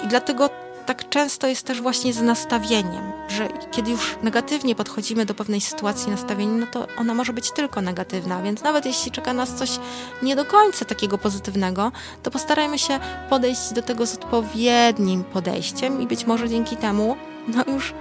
I 0.05 0.09
dlatego 0.09 0.51
tak 0.87 1.09
często 1.09 1.47
jest 1.47 1.67
też 1.67 1.81
właśnie 1.81 2.13
z 2.13 2.23
nastawieniem, 2.23 3.13
że 3.29 3.49
kiedy 3.71 3.91
już 3.91 4.17
negatywnie 4.23 4.75
podchodzimy 4.75 5.27
do 5.27 5.35
pewnej 5.35 5.61
sytuacji 5.61 6.11
nastawienia, 6.11 6.53
no 6.53 6.67
to 6.67 6.87
ona 6.99 7.15
może 7.15 7.33
być 7.33 7.53
tylko 7.53 7.81
negatywna, 7.81 8.43
więc 8.43 8.63
nawet 8.63 8.87
jeśli 8.87 9.13
czeka 9.13 9.33
nas 9.33 9.55
coś 9.55 9.79
nie 10.23 10.37
do 10.37 10.45
końca 10.45 10.85
takiego 10.85 11.19
pozytywnego, 11.19 11.93
to 12.23 12.31
postarajmy 12.31 12.79
się 12.79 13.01
podejść 13.31 13.73
do 13.73 13.83
tego 13.83 14.07
z 14.07 14.15
odpowiednim 14.15 15.25
podejściem 15.25 16.03
i 16.03 16.07
być 16.07 16.27
może 16.27 16.49
dzięki 16.49 16.77
temu 16.77 17.17
no 17.49 17.65
już 17.73 17.95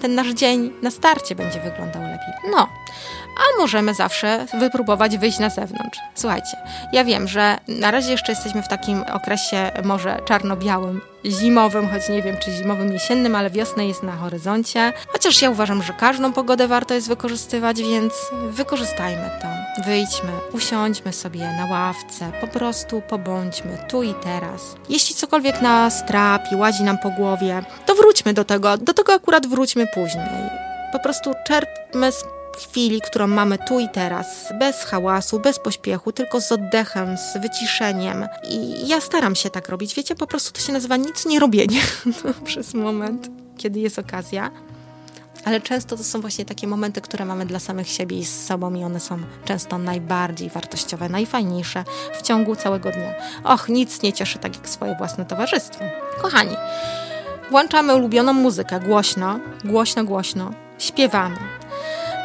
ten 0.00 0.14
nasz 0.14 0.28
dzień 0.28 0.72
na 0.82 0.90
starcie 0.90 1.34
będzie 1.34 1.60
wyglądał 1.60 2.02
lepiej. 2.02 2.50
No, 2.50 2.68
a 3.36 3.60
możemy 3.60 3.94
zawsze 3.94 4.46
wypróbować 4.60 5.18
wyjść 5.18 5.38
na 5.38 5.50
zewnątrz. 5.50 5.98
Słuchajcie, 6.14 6.56
ja 6.92 7.04
wiem, 7.04 7.28
że 7.28 7.58
na 7.68 7.90
razie 7.90 8.10
jeszcze 8.10 8.32
jesteśmy 8.32 8.62
w 8.62 8.68
takim 8.68 9.02
okresie 9.12 9.70
może 9.84 10.20
czarno-białym, 10.24 11.00
zimowym, 11.24 11.88
choć 11.88 12.08
nie 12.08 12.22
wiem 12.22 12.36
czy 12.36 12.50
zimowym, 12.50 12.92
jesiennym, 12.92 13.34
ale 13.34 13.50
wiosna 13.50 13.82
jest 13.82 14.02
na 14.02 14.12
horyzoncie. 14.12 14.92
Chociaż 15.08 15.42
ja 15.42 15.50
uważam, 15.50 15.82
że 15.82 15.92
każdą 15.92 16.32
pogodę 16.32 16.68
warto 16.68 16.94
jest 16.94 17.08
wykorzystywać, 17.08 17.82
więc 17.82 18.12
wykorzystajmy 18.50 19.30
to. 19.42 19.48
Wyjdźmy, 19.82 20.32
usiądźmy 20.52 21.12
sobie 21.12 21.40
na 21.40 21.66
ławce, 21.66 22.32
po 22.40 22.46
prostu 22.46 23.02
pobądźmy 23.08 23.78
tu 23.88 24.02
i 24.02 24.14
teraz. 24.14 24.74
Jeśli 24.88 25.14
cokolwiek 25.14 25.62
nas 25.62 26.06
trapi, 26.06 26.56
łazi 26.56 26.82
nam 26.82 26.98
po 26.98 27.10
głowie, 27.10 27.62
to 27.86 27.94
wróćmy 27.94 28.34
do 28.34 28.44
tego, 28.44 28.78
do 28.78 28.94
tego 28.94 29.14
akurat 29.14 29.46
wróćmy 29.46 29.86
później. 29.86 30.50
Po 30.92 30.98
prostu 30.98 31.32
czerpmy 31.46 32.12
z 32.12 32.24
chwili, 32.56 33.00
którą 33.00 33.26
mamy 33.26 33.58
tu 33.58 33.80
i 33.80 33.88
teraz, 33.88 34.52
bez 34.58 34.84
hałasu, 34.84 35.40
bez 35.40 35.58
pośpiechu, 35.58 36.12
tylko 36.12 36.40
z 36.40 36.52
oddechem, 36.52 37.16
z 37.18 37.42
wyciszeniem. 37.42 38.26
I 38.50 38.88
ja 38.88 39.00
staram 39.00 39.34
się 39.34 39.50
tak 39.50 39.68
robić. 39.68 39.94
Wiecie, 39.94 40.14
po 40.14 40.26
prostu 40.26 40.52
to 40.52 40.60
się 40.60 40.72
nazywa 40.72 40.96
nic 40.96 41.26
nie 41.26 41.40
robienie 41.40 41.80
przez 42.44 42.74
moment, 42.74 43.30
kiedy 43.56 43.80
jest 43.80 43.98
okazja. 43.98 44.50
Ale 45.44 45.60
często 45.60 45.96
to 45.96 46.04
są 46.04 46.20
właśnie 46.20 46.44
takie 46.44 46.66
momenty, 46.66 47.00
które 47.00 47.24
mamy 47.24 47.46
dla 47.46 47.58
samych 47.58 47.88
siebie 47.88 48.18
i 48.18 48.24
z 48.24 48.46
sobą, 48.46 48.74
i 48.74 48.84
one 48.84 49.00
są 49.00 49.18
często 49.44 49.78
najbardziej 49.78 50.50
wartościowe, 50.50 51.08
najfajniejsze 51.08 51.84
w 52.18 52.22
ciągu 52.22 52.56
całego 52.56 52.90
dnia. 52.90 53.14
Och, 53.44 53.68
nic 53.68 54.02
nie 54.02 54.12
cieszy 54.12 54.38
tak 54.38 54.56
jak 54.56 54.68
swoje 54.68 54.94
własne 54.94 55.24
towarzystwo. 55.24 55.84
Kochani, 56.22 56.56
włączamy 57.50 57.94
ulubioną 57.94 58.32
muzykę 58.32 58.80
głośno, 58.80 59.40
głośno, 59.64 60.04
głośno, 60.04 60.50
śpiewamy 60.78 61.55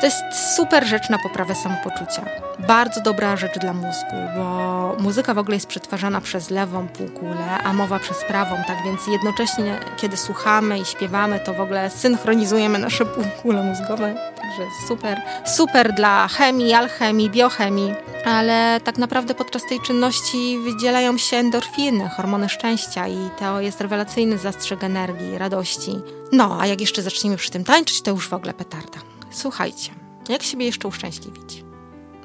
to 0.02 0.06
jest 0.06 0.56
super 0.56 0.88
rzecz 0.88 1.10
na 1.10 1.18
poprawę 1.18 1.56
samopoczucia. 1.56 2.26
Bardzo 2.68 3.02
dobra 3.02 3.38
rzecz 3.38 3.60
dla 3.60 3.74
mózgu, 3.74 4.16
bo 4.36 4.96
muzyka 5.00 5.34
w 5.34 5.38
ogóle 5.38 5.56
jest 5.56 5.68
przetwarzana 5.68 6.22
przez 6.22 6.50
lewą 6.50 6.88
półkulę, 6.88 7.58
a 7.64 7.74
mowa 7.74 8.00
przez 8.00 8.24
prawą, 8.24 8.56
tak 8.68 8.78
więc 8.86 9.08
jednocześnie, 9.08 9.80
kiedy 9.98 10.18
słuchamy 10.18 10.80
i 10.80 10.86
śpiewamy, 10.86 11.40
to 11.40 11.54
w 11.54 11.62
ogóle 11.62 11.90
synchronizujemy 11.90 12.80
nasze 12.80 13.06
półkule 13.06 13.64
mózgowe. 13.64 14.32
Także 14.36 14.64
super, 14.88 15.22
super 15.46 15.94
dla 15.94 16.28
chemii, 16.28 16.74
alchemii, 16.74 17.30
biochemii, 17.30 17.94
ale 18.26 18.82
tak 18.84 18.98
naprawdę 18.98 19.36
podczas 19.36 19.66
tej 19.66 19.80
czynności 19.80 20.60
wydzielają 20.60 21.18
się 21.18 21.38
endorfiny, 21.38 22.10
hormony 22.10 22.50
szczęścia 22.50 23.08
i 23.08 23.30
to 23.40 23.62
jest 23.62 23.82
rewelacyjny 23.82 24.38
zastrzyk 24.38 24.84
energii, 24.84 25.38
radości. 25.38 26.00
No, 26.32 26.58
a 26.62 26.68
jak 26.68 26.82
jeszcze 26.82 27.02
zaczniemy 27.02 27.38
przy 27.38 27.52
tym 27.52 27.64
tańczyć, 27.64 28.02
to 28.02 28.12
już 28.12 28.30
w 28.30 28.34
ogóle 28.34 28.54
petarda. 28.54 29.11
Słuchajcie, 29.32 29.92
jak 30.30 30.44
siebie 30.44 30.66
jeszcze 30.66 30.88
uszczęśliwić? 30.88 31.64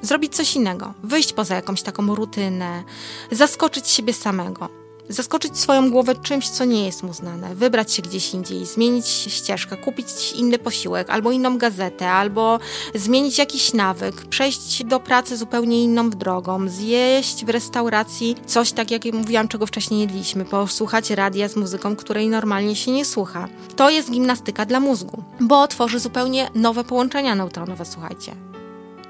Zrobić 0.01 0.35
coś 0.35 0.55
innego, 0.55 0.93
wyjść 1.03 1.33
poza 1.33 1.55
jakąś 1.55 1.81
taką 1.81 2.15
rutynę, 2.15 2.83
zaskoczyć 3.31 3.87
siebie 3.89 4.13
samego, 4.13 4.69
zaskoczyć 5.09 5.57
swoją 5.57 5.91
głowę 5.91 6.15
czymś, 6.15 6.49
co 6.49 6.65
nie 6.65 6.85
jest 6.85 7.03
mu 7.03 7.13
znane, 7.13 7.55
wybrać 7.55 7.93
się 7.93 8.01
gdzieś 8.01 8.33
indziej, 8.33 8.65
zmienić 8.65 9.07
ścieżkę, 9.07 9.77
kupić 9.77 10.07
inny 10.35 10.59
posiłek, 10.59 11.09
albo 11.09 11.31
inną 11.31 11.57
gazetę, 11.57 12.11
albo 12.11 12.59
zmienić 12.95 13.37
jakiś 13.37 13.73
nawyk, 13.73 14.25
przejść 14.25 14.83
do 14.83 14.99
pracy 14.99 15.37
zupełnie 15.37 15.83
inną 15.83 16.09
drogą, 16.09 16.69
zjeść 16.69 17.45
w 17.45 17.49
restauracji 17.49 18.35
coś 18.45 18.71
tak, 18.71 18.91
jak 18.91 19.05
mówiłam, 19.13 19.47
czego 19.47 19.65
wcześniej 19.65 20.01
jedliśmy, 20.01 20.45
posłuchać 20.45 21.09
radia 21.09 21.49
z 21.49 21.55
muzyką, 21.55 21.95
której 21.95 22.27
normalnie 22.27 22.75
się 22.75 22.91
nie 22.91 23.05
słucha. 23.05 23.47
To 23.75 23.89
jest 23.89 24.11
gimnastyka 24.11 24.65
dla 24.65 24.79
mózgu, 24.79 25.23
bo 25.39 25.67
tworzy 25.67 25.99
zupełnie 25.99 26.49
nowe 26.55 26.83
połączenia 26.83 27.35
neutronowe, 27.35 27.85
słuchajcie. 27.85 28.56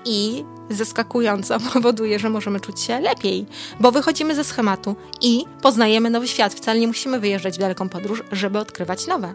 I 0.07 0.45
zaskakująco 0.69 1.59
powoduje, 1.73 2.19
że 2.19 2.29
możemy 2.29 2.59
czuć 2.59 2.81
się 2.81 2.99
lepiej, 2.99 3.45
bo 3.79 3.91
wychodzimy 3.91 4.35
ze 4.35 4.43
schematu 4.43 4.95
i 5.21 5.45
poznajemy 5.61 6.09
nowy 6.09 6.27
świat. 6.27 6.53
Wcale 6.53 6.79
nie 6.79 6.87
musimy 6.87 7.19
wyjeżdżać 7.19 7.55
w 7.55 7.59
daleką 7.59 7.89
podróż, 7.89 8.23
żeby 8.31 8.59
odkrywać 8.59 9.07
nowe. 9.07 9.33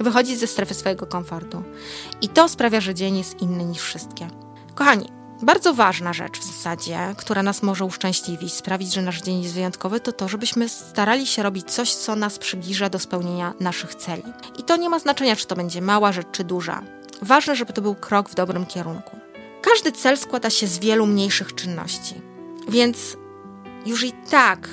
Wychodzić 0.00 0.38
ze 0.38 0.46
strefy 0.46 0.74
swojego 0.74 1.06
komfortu. 1.06 1.62
I 2.22 2.28
to 2.28 2.48
sprawia, 2.48 2.80
że 2.80 2.94
dzień 2.94 3.18
jest 3.18 3.42
inny 3.42 3.64
niż 3.64 3.82
wszystkie. 3.82 4.28
Kochani, 4.74 5.08
bardzo 5.42 5.74
ważna 5.74 6.12
rzecz 6.12 6.38
w 6.38 6.44
zasadzie, 6.44 6.98
która 7.16 7.42
nas 7.42 7.62
może 7.62 7.84
uszczęśliwić, 7.84 8.52
sprawić, 8.52 8.94
że 8.94 9.02
nasz 9.02 9.22
dzień 9.22 9.42
jest 9.42 9.54
wyjątkowy, 9.54 10.00
to 10.00 10.12
to, 10.12 10.28
żebyśmy 10.28 10.68
starali 10.68 11.26
się 11.26 11.42
robić 11.42 11.70
coś, 11.70 11.94
co 11.94 12.16
nas 12.16 12.38
przybliża 12.38 12.88
do 12.88 12.98
spełnienia 12.98 13.54
naszych 13.60 13.94
celi. 13.94 14.22
I 14.58 14.62
to 14.62 14.76
nie 14.76 14.90
ma 14.90 14.98
znaczenia, 14.98 15.36
czy 15.36 15.46
to 15.46 15.56
będzie 15.56 15.82
mała 15.82 16.12
rzecz, 16.12 16.26
czy 16.32 16.44
duża. 16.44 16.82
Ważne, 17.22 17.56
żeby 17.56 17.72
to 17.72 17.82
był 17.82 17.94
krok 17.94 18.28
w 18.28 18.34
dobrym 18.34 18.66
kierunku. 18.66 19.18
Każdy 19.62 19.92
cel 19.92 20.18
składa 20.18 20.50
się 20.50 20.66
z 20.66 20.78
wielu 20.78 21.06
mniejszych 21.06 21.54
czynności, 21.54 22.14
więc 22.68 23.16
już 23.86 24.04
i 24.04 24.12
tak 24.12 24.68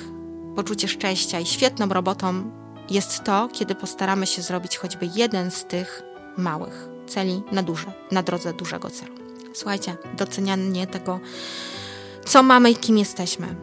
poczucie 0.56 0.88
szczęścia 0.88 1.40
i 1.40 1.46
świetną 1.46 1.88
robotą 1.88 2.50
jest 2.90 3.24
to, 3.24 3.48
kiedy 3.52 3.74
postaramy 3.74 4.26
się 4.26 4.42
zrobić 4.42 4.76
choćby 4.76 5.08
jeden 5.14 5.50
z 5.50 5.64
tych 5.64 6.02
małych 6.36 6.88
celi 7.06 7.42
na, 7.52 7.62
duże, 7.62 7.92
na 8.10 8.22
drodze 8.22 8.52
dużego 8.52 8.90
celu. 8.90 9.14
Słuchajcie, 9.54 9.96
docenianie 10.16 10.86
tego, 10.86 11.20
co 12.24 12.42
mamy 12.42 12.70
i 12.70 12.76
kim 12.76 12.98
jesteśmy. 12.98 13.56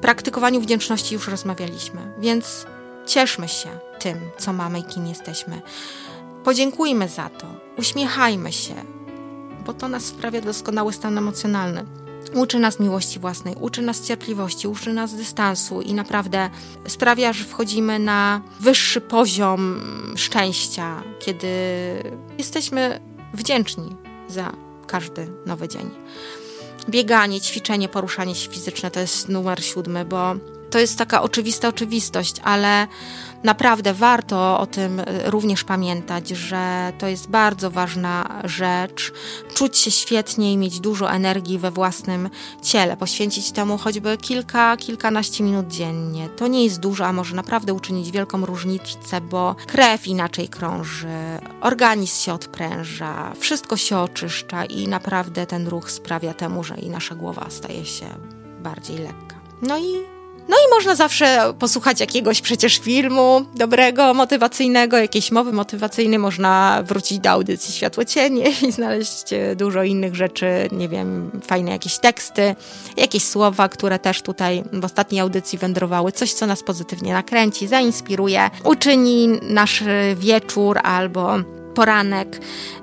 Praktykowaniu 0.00 0.60
wdzięczności 0.60 1.14
już 1.14 1.28
rozmawialiśmy, 1.28 2.12
więc 2.18 2.66
cieszmy 3.06 3.48
się 3.48 3.68
tym, 3.98 4.20
co 4.38 4.52
mamy 4.52 4.78
i 4.78 4.84
kim 4.84 5.06
jesteśmy. 5.06 5.62
Podziękujmy 6.44 7.08
za 7.08 7.28
to, 7.28 7.46
uśmiechajmy 7.78 8.52
się, 8.52 8.74
bo 9.66 9.74
to 9.74 9.88
nas 9.88 10.04
sprawia 10.04 10.40
doskonały 10.40 10.92
stan 10.92 11.18
emocjonalny. 11.18 11.84
Uczy 12.34 12.58
nas 12.58 12.80
miłości 12.80 13.18
własnej, 13.18 13.54
uczy 13.60 13.82
nas 13.82 14.06
cierpliwości, 14.06 14.68
uczy 14.68 14.92
nas 14.92 15.14
dystansu 15.14 15.82
i 15.82 15.94
naprawdę 15.94 16.50
sprawia, 16.88 17.32
że 17.32 17.44
wchodzimy 17.44 17.98
na 17.98 18.40
wyższy 18.60 19.00
poziom 19.00 19.80
szczęścia, 20.16 21.02
kiedy 21.18 21.48
jesteśmy 22.38 23.00
wdzięczni 23.34 23.96
za 24.28 24.52
każdy 24.86 25.28
nowy 25.46 25.68
dzień. 25.68 25.90
Bieganie, 26.88 27.40
ćwiczenie, 27.40 27.88
poruszanie 27.88 28.34
się 28.34 28.50
fizyczne 28.50 28.90
to 28.90 29.00
jest 29.00 29.28
numer 29.28 29.64
siódmy, 29.64 30.04
bo 30.04 30.34
to 30.70 30.78
jest 30.78 30.98
taka 30.98 31.22
oczywista 31.22 31.68
oczywistość, 31.68 32.36
ale 32.44 32.86
naprawdę 33.44 33.94
warto 33.94 34.60
o 34.60 34.66
tym 34.66 35.00
y, 35.00 35.04
również 35.24 35.64
pamiętać, 35.64 36.28
że 36.28 36.92
to 36.98 37.06
jest 37.06 37.28
bardzo 37.28 37.70
ważna 37.70 38.40
rzecz. 38.44 39.12
Czuć 39.54 39.78
się 39.78 39.90
świetnie 39.90 40.52
i 40.52 40.56
mieć 40.56 40.80
dużo 40.80 41.10
energii 41.10 41.58
we 41.58 41.70
własnym 41.70 42.30
ciele, 42.62 42.96
poświęcić 42.96 43.52
temu 43.52 43.78
choćby 43.78 44.16
kilka, 44.16 44.76
kilkanaście 44.76 45.44
minut 45.44 45.68
dziennie. 45.68 46.28
To 46.28 46.46
nie 46.46 46.64
jest 46.64 46.80
dużo, 46.80 47.06
a 47.06 47.12
może 47.12 47.36
naprawdę 47.36 47.74
uczynić 47.74 48.10
wielką 48.10 48.46
różnicę, 48.46 49.20
bo 49.20 49.56
krew 49.66 50.06
inaczej 50.06 50.48
krąży, 50.48 51.08
organizm 51.60 52.24
się 52.24 52.32
odpręża, 52.32 53.32
wszystko 53.38 53.76
się 53.76 53.98
oczyszcza 53.98 54.64
i 54.64 54.88
naprawdę 54.88 55.46
ten 55.46 55.68
ruch 55.68 55.90
sprawia 55.90 56.34
temu, 56.34 56.64
że 56.64 56.76
i 56.76 56.90
nasza 56.90 57.14
głowa 57.14 57.46
staje 57.48 57.84
się 57.84 58.06
bardziej 58.62 58.98
lekka. 58.98 59.36
No 59.62 59.78
i 59.78 60.15
no 60.48 60.56
i 60.56 60.74
można 60.74 60.94
zawsze 60.94 61.54
posłuchać 61.58 62.00
jakiegoś 62.00 62.40
przecież 62.40 62.78
filmu 62.78 63.44
dobrego, 63.54 64.14
motywacyjnego, 64.14 64.98
jakiejś 64.98 65.32
mowy 65.32 65.52
motywacyjnej. 65.52 66.18
Można 66.18 66.82
wrócić 66.86 67.18
do 67.18 67.30
audycji 67.30 67.74
Światło 67.74 68.04
Cienie 68.04 68.50
i 68.68 68.72
znaleźć 68.72 69.32
e, 69.32 69.56
dużo 69.56 69.82
innych 69.82 70.14
rzeczy, 70.14 70.46
nie 70.72 70.88
wiem, 70.88 71.30
fajne 71.46 71.70
jakieś 71.70 71.98
teksty, 71.98 72.54
jakieś 72.96 73.24
słowa, 73.24 73.68
które 73.68 73.98
też 73.98 74.22
tutaj 74.22 74.64
w 74.72 74.84
ostatniej 74.84 75.20
audycji 75.20 75.58
wędrowały. 75.58 76.12
Coś, 76.12 76.32
co 76.32 76.46
nas 76.46 76.62
pozytywnie 76.62 77.12
nakręci, 77.12 77.66
zainspiruje, 77.66 78.50
uczyni 78.64 79.28
nasz 79.42 79.82
wieczór 80.16 80.78
albo 80.82 81.38
poranek 81.76 82.40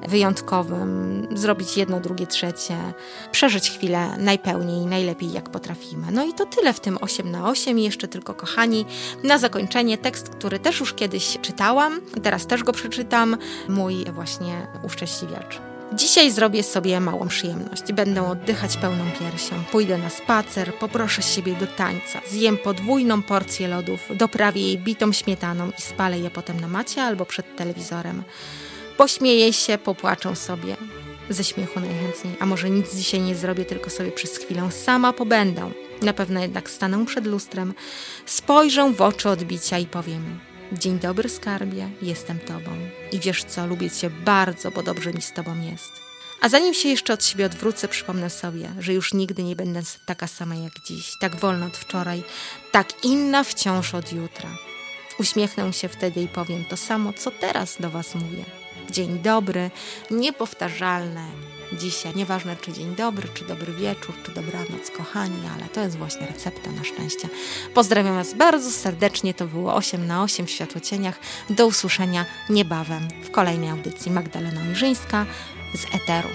wyjątkowym, 0.07 1.27
zrobić 1.31 1.77
jedno, 1.77 1.99
drugie, 1.99 2.27
trzecie, 2.27 2.77
przeżyć 3.31 3.71
chwilę 3.71 4.17
najpełniej, 4.17 4.85
najlepiej 4.85 5.31
jak 5.31 5.49
potrafimy. 5.49 6.07
No 6.11 6.25
i 6.25 6.33
to 6.33 6.45
tyle 6.45 6.73
w 6.73 6.79
tym 6.79 6.97
8 7.01 7.31
na 7.31 7.49
8 7.49 7.79
i 7.79 7.83
jeszcze 7.83 8.07
tylko 8.07 8.33
kochani, 8.33 8.85
na 9.23 9.37
zakończenie 9.37 9.97
tekst, 9.97 10.29
który 10.29 10.59
też 10.59 10.79
już 10.79 10.93
kiedyś 10.93 11.37
czytałam, 11.41 12.01
teraz 12.23 12.47
też 12.47 12.63
go 12.63 12.71
przeczytam, 12.71 13.37
mój 13.69 14.05
właśnie 14.05 14.67
uszczęśliwiacz. 14.83 15.59
Dzisiaj 15.93 16.31
zrobię 16.31 16.63
sobie 16.63 16.99
małą 16.99 17.27
przyjemność. 17.27 17.93
Będę 17.93 18.27
oddychać 18.27 18.77
pełną 18.77 19.03
piersią. 19.19 19.63
Pójdę 19.71 19.97
na 19.97 20.09
spacer, 20.09 20.73
poproszę 20.73 21.21
siebie 21.21 21.55
do 21.55 21.67
tańca. 21.67 22.21
Zjem 22.29 22.57
podwójną 22.57 23.21
porcję 23.21 23.67
lodów, 23.67 23.99
doprawię 24.15 24.61
jej 24.61 24.77
bitą 24.77 25.13
śmietaną 25.13 25.71
i 25.79 25.81
spalę 25.81 26.19
je 26.19 26.29
potem 26.29 26.59
na 26.59 26.67
macie 26.67 27.03
albo 27.03 27.25
przed 27.25 27.55
telewizorem. 27.55 28.23
Pośmieję 28.97 29.53
się, 29.53 29.77
popłaczą 29.77 30.35
sobie. 30.35 30.77
Ze 31.29 31.43
śmiechu 31.43 31.79
najchętniej. 31.79 32.35
A 32.39 32.45
może 32.45 32.69
nic 32.69 32.95
dzisiaj 32.95 33.21
nie 33.21 33.35
zrobię, 33.35 33.65
tylko 33.65 33.89
sobie 33.89 34.11
przez 34.11 34.37
chwilę 34.37 34.71
sama 34.71 35.13
pobędę. 35.13 35.71
Na 36.01 36.13
pewno 36.13 36.41
jednak 36.41 36.69
stanę 36.69 37.05
przed 37.05 37.25
lustrem, 37.25 37.73
spojrzę 38.25 38.93
w 38.93 39.01
oczy 39.01 39.29
odbicia 39.29 39.79
i 39.79 39.85
powiem: 39.85 40.39
Dzień 40.71 40.99
dobry, 40.99 41.29
skarbie, 41.29 41.89
jestem 42.01 42.39
tobą. 42.39 42.71
I 43.11 43.19
wiesz 43.19 43.43
co, 43.43 43.67
lubię 43.67 43.91
cię 43.91 44.09
bardzo, 44.09 44.71
bo 44.71 44.83
dobrze 44.83 45.13
mi 45.13 45.21
z 45.21 45.33
tobą 45.33 45.61
jest. 45.61 45.91
A 46.41 46.49
zanim 46.49 46.73
się 46.73 46.89
jeszcze 46.89 47.13
od 47.13 47.25
siebie 47.25 47.45
odwrócę, 47.45 47.87
przypomnę 47.87 48.29
sobie, 48.29 48.69
że 48.79 48.93
już 48.93 49.13
nigdy 49.13 49.43
nie 49.43 49.55
będę 49.55 49.81
taka 50.05 50.27
sama 50.27 50.55
jak 50.55 50.73
dziś, 50.85 51.17
tak 51.19 51.35
wolna 51.35 51.65
od 51.65 51.77
wczoraj, 51.77 52.23
tak 52.71 53.05
inna 53.05 53.43
wciąż 53.43 53.95
od 53.95 54.13
jutra. 54.13 54.49
Uśmiechnę 55.19 55.73
się 55.73 55.89
wtedy 55.89 56.21
i 56.21 56.27
powiem 56.27 56.65
to 56.65 56.77
samo, 56.77 57.13
co 57.13 57.31
teraz 57.31 57.77
do 57.79 57.89
Was 57.89 58.15
mówię 58.15 58.62
dzień 58.93 59.19
dobry, 59.19 59.71
niepowtarzalne 60.11 61.25
dzisiaj. 61.73 62.15
Nieważne 62.15 62.55
czy 62.55 62.73
dzień 62.73 62.95
dobry, 62.95 63.27
czy 63.33 63.45
dobry 63.45 63.73
wieczór, 63.73 64.15
czy 64.25 64.31
dobranoc, 64.31 64.91
kochani, 64.97 65.41
ale 65.55 65.69
to 65.69 65.81
jest 65.81 65.97
właśnie 65.97 66.27
recepta 66.27 66.71
na 66.71 66.83
szczęście. 66.83 67.29
Pozdrawiam 67.73 68.15
Was 68.15 68.33
bardzo 68.33 68.71
serdecznie. 68.71 69.33
To 69.33 69.45
było 69.47 69.75
8 69.75 70.07
na 70.07 70.23
8 70.23 70.45
w 70.45 70.51
Światłocieniach. 70.51 71.19
Do 71.49 71.67
usłyszenia 71.67 72.25
niebawem 72.49 73.07
w 73.23 73.31
kolejnej 73.31 73.69
audycji 73.69 74.11
Magdalena 74.11 74.61
Ojrzyńska 74.61 75.25
z 75.75 75.95
Eteru. 75.95 76.29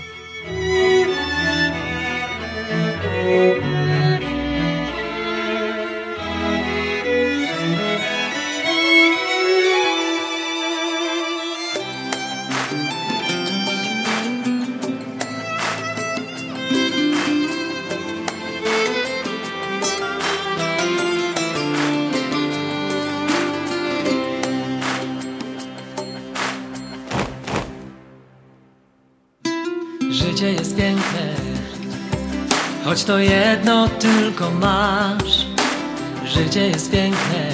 Życie 30.11 30.53
jest 30.53 30.77
piękne, 30.77 31.35
choć 32.85 33.05
to 33.05 33.19
jedno 33.19 33.89
tylko 33.89 34.51
masz. 34.51 35.47
Życie 36.25 36.69
jest 36.69 36.91
piękne, 36.91 37.51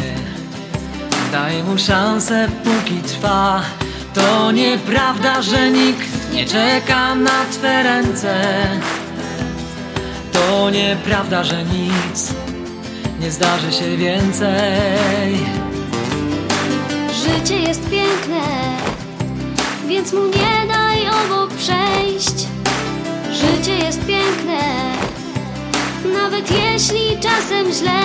daj 1.32 1.62
mu 1.62 1.78
szansę 1.78 2.48
póki 2.64 3.02
trwa. 3.02 3.62
To 4.14 4.52
nieprawda, 4.52 5.42
że 5.42 5.70
nikt 5.70 6.32
nie 6.32 6.46
czeka 6.46 7.14
na 7.14 7.44
Twe 7.52 7.82
ręce. 7.82 8.66
To 10.32 10.70
nieprawda, 10.70 11.44
że 11.44 11.64
nic 11.64 12.32
nie 13.20 13.30
zdarzy 13.30 13.72
się 13.72 13.96
więcej. 13.96 15.38
Życie 17.24 17.58
jest 17.58 17.90
piękne, 17.90 18.40
więc 19.88 20.12
mu 20.12 20.26
nie 20.26 20.68
daj 20.68 20.73
obok 21.14 21.50
przejść. 21.50 22.46
Życie 23.32 23.76
jest 23.76 24.06
piękne, 24.06 24.60
nawet 26.12 26.50
jeśli 26.50 27.18
czasem 27.20 27.72
źle. 27.72 28.00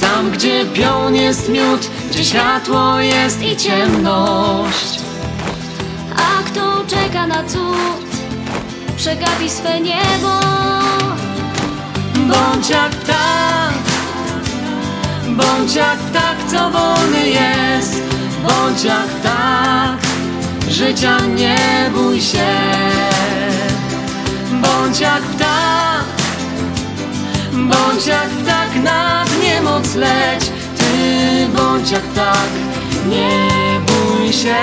Tam, 0.00 0.30
gdzie 0.30 0.64
pion 0.64 1.14
jest 1.14 1.48
miód, 1.48 1.90
gdzie 2.10 2.24
światło 2.24 3.00
jest 3.00 3.42
i 3.42 3.56
ciemność. 3.56 5.00
A 6.16 6.42
kto 6.42 6.84
czeka 6.86 7.26
na 7.26 7.44
cud, 7.44 8.06
przegapi 8.96 9.50
swe 9.50 9.80
niebo. 9.80 10.40
Bądź 12.14 12.70
jak 12.70 12.90
ptak, 12.90 13.74
bądź 15.28 15.74
jak 15.74 15.98
ptak, 15.98 16.36
co 16.50 16.70
wolny 16.70 17.28
jest. 17.28 18.02
Bądź 18.42 18.84
jak 18.84 19.06
ptak, 19.06 19.98
życia 20.70 21.20
nie 21.20 21.75
bój 21.90 22.20
się. 22.20 22.46
Bądź 24.62 25.00
jak 25.00 25.22
ptak, 25.22 26.04
bądź 27.52 28.06
jak 28.06 28.28
ptak, 28.28 28.76
nad 28.84 29.42
niemoc 29.42 29.94
leć. 29.94 30.44
Ty 30.78 31.48
bądź 31.56 31.90
jak 31.90 32.02
ptak, 32.02 32.48
nie 33.08 33.48
bój 33.86 34.32
się. 34.32 34.56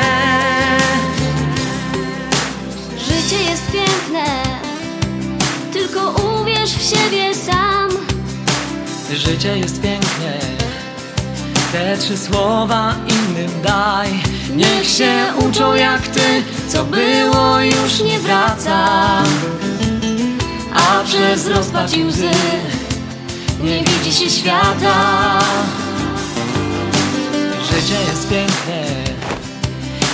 Życie 2.98 3.44
jest 3.44 3.64
piękne, 3.72 4.26
tylko 5.74 6.12
uwierz 6.12 6.72
w 6.72 6.90
siebie 6.90 7.36
sam. 7.36 7.90
Życie 9.14 9.58
jest 9.58 9.82
piękne, 9.82 10.63
te 11.74 11.98
trzy 11.98 12.18
słowa 12.18 12.96
innym 13.08 13.62
daj. 13.62 14.10
Niech 14.56 14.90
się 14.90 15.14
uczą 15.50 15.76
jak 15.76 16.08
ty, 16.08 16.44
co 16.68 16.86
było 16.86 17.60
już 17.60 18.00
nie 18.00 18.20
wraca. 18.20 18.88
A 20.74 21.04
przez 21.06 21.48
rozpacz 21.48 21.94
i 21.94 22.06
łzy 22.06 22.32
nie 23.64 23.84
widzi 23.84 24.14
się 24.14 24.30
świata. 24.30 25.40
Życie 27.72 28.00
jest 28.10 28.30
piękne 28.30 28.84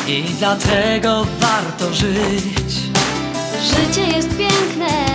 i 0.07 0.23
dlatego 0.39 1.25
warto 1.39 1.93
żyć. 1.93 2.73
Życie 3.63 4.17
jest 4.17 4.29
piękne, 4.29 5.05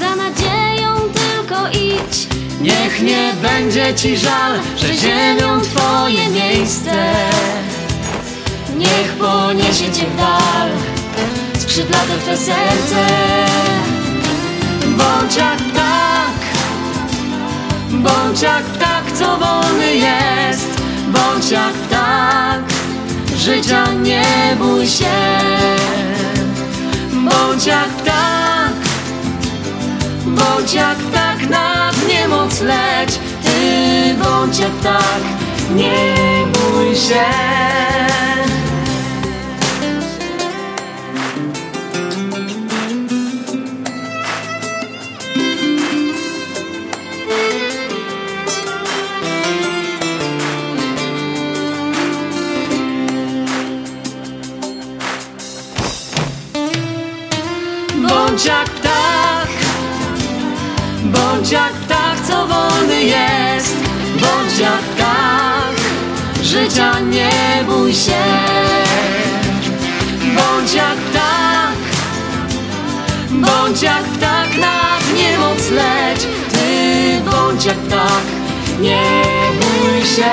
za 0.00 0.16
nadzieją 0.16 0.96
tylko 1.00 1.68
idź. 1.68 2.47
Niech 2.60 3.02
nie 3.02 3.32
będzie 3.42 3.94
ci 3.94 4.16
żal, 4.16 4.52
że 4.76 4.94
ziemią 4.94 5.60
twoje 5.60 6.28
miejsce. 6.28 7.12
Niech 8.76 9.12
poniesie 9.18 9.92
cię 9.92 10.06
w 10.06 10.16
dal, 10.16 10.70
skrzydlate 11.58 12.18
twe 12.18 12.36
serce. 12.36 13.06
Bądź 14.86 15.36
jak 15.36 15.56
ptak, 15.56 16.38
bądź 17.90 18.42
jak 18.42 18.62
ptak, 18.62 19.12
co 19.18 19.36
wolny 19.36 19.94
jest. 19.94 20.80
Bądź 21.08 21.50
jak 21.50 21.72
ptak, 21.72 22.62
życia 23.36 23.92
nie 23.92 24.56
bój 24.58 24.86
się. 24.86 25.38
Bądź 27.12 27.66
jak 27.66 27.88
ptak, 27.88 28.72
bądź 30.26 30.74
jak 30.74 30.96
ptak 30.96 31.50
nad 32.08 32.14
niemoc 32.14 32.60
leć. 32.60 33.18
Ty 33.44 34.14
bądź 34.24 34.58
jak 34.58 34.80
tak, 34.82 35.22
nie 35.74 36.14
bój 36.52 36.96
się. 36.96 37.24
Życia 66.58 67.00
nie 67.00 67.64
bój 67.66 67.94
się. 67.94 68.24
Bądź 70.36 70.74
jak 70.74 70.96
ptak, 70.96 71.78
bądź 73.30 73.82
jak 73.82 74.02
ptak, 74.02 74.56
nad 74.60 75.02
niemoc 75.16 75.70
leć. 75.70 76.20
Ty 76.52 77.30
bądź 77.30 77.64
jak 77.64 77.76
ptak, 77.76 78.24
nie 78.80 79.22
bój 79.60 80.06
się. 80.06 80.30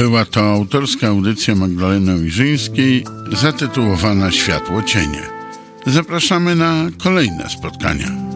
Była 0.00 0.24
to 0.24 0.40
autorska 0.40 1.08
audycja 1.08 1.54
Magdaleny 1.54 2.12
Ojrzyńskiej 2.12 3.04
zatytułowana 3.32 4.30
Światło 4.30 4.82
Cienie. 4.82 5.22
Zapraszamy 5.86 6.54
na 6.54 6.86
kolejne 7.02 7.48
spotkania. 7.50 8.29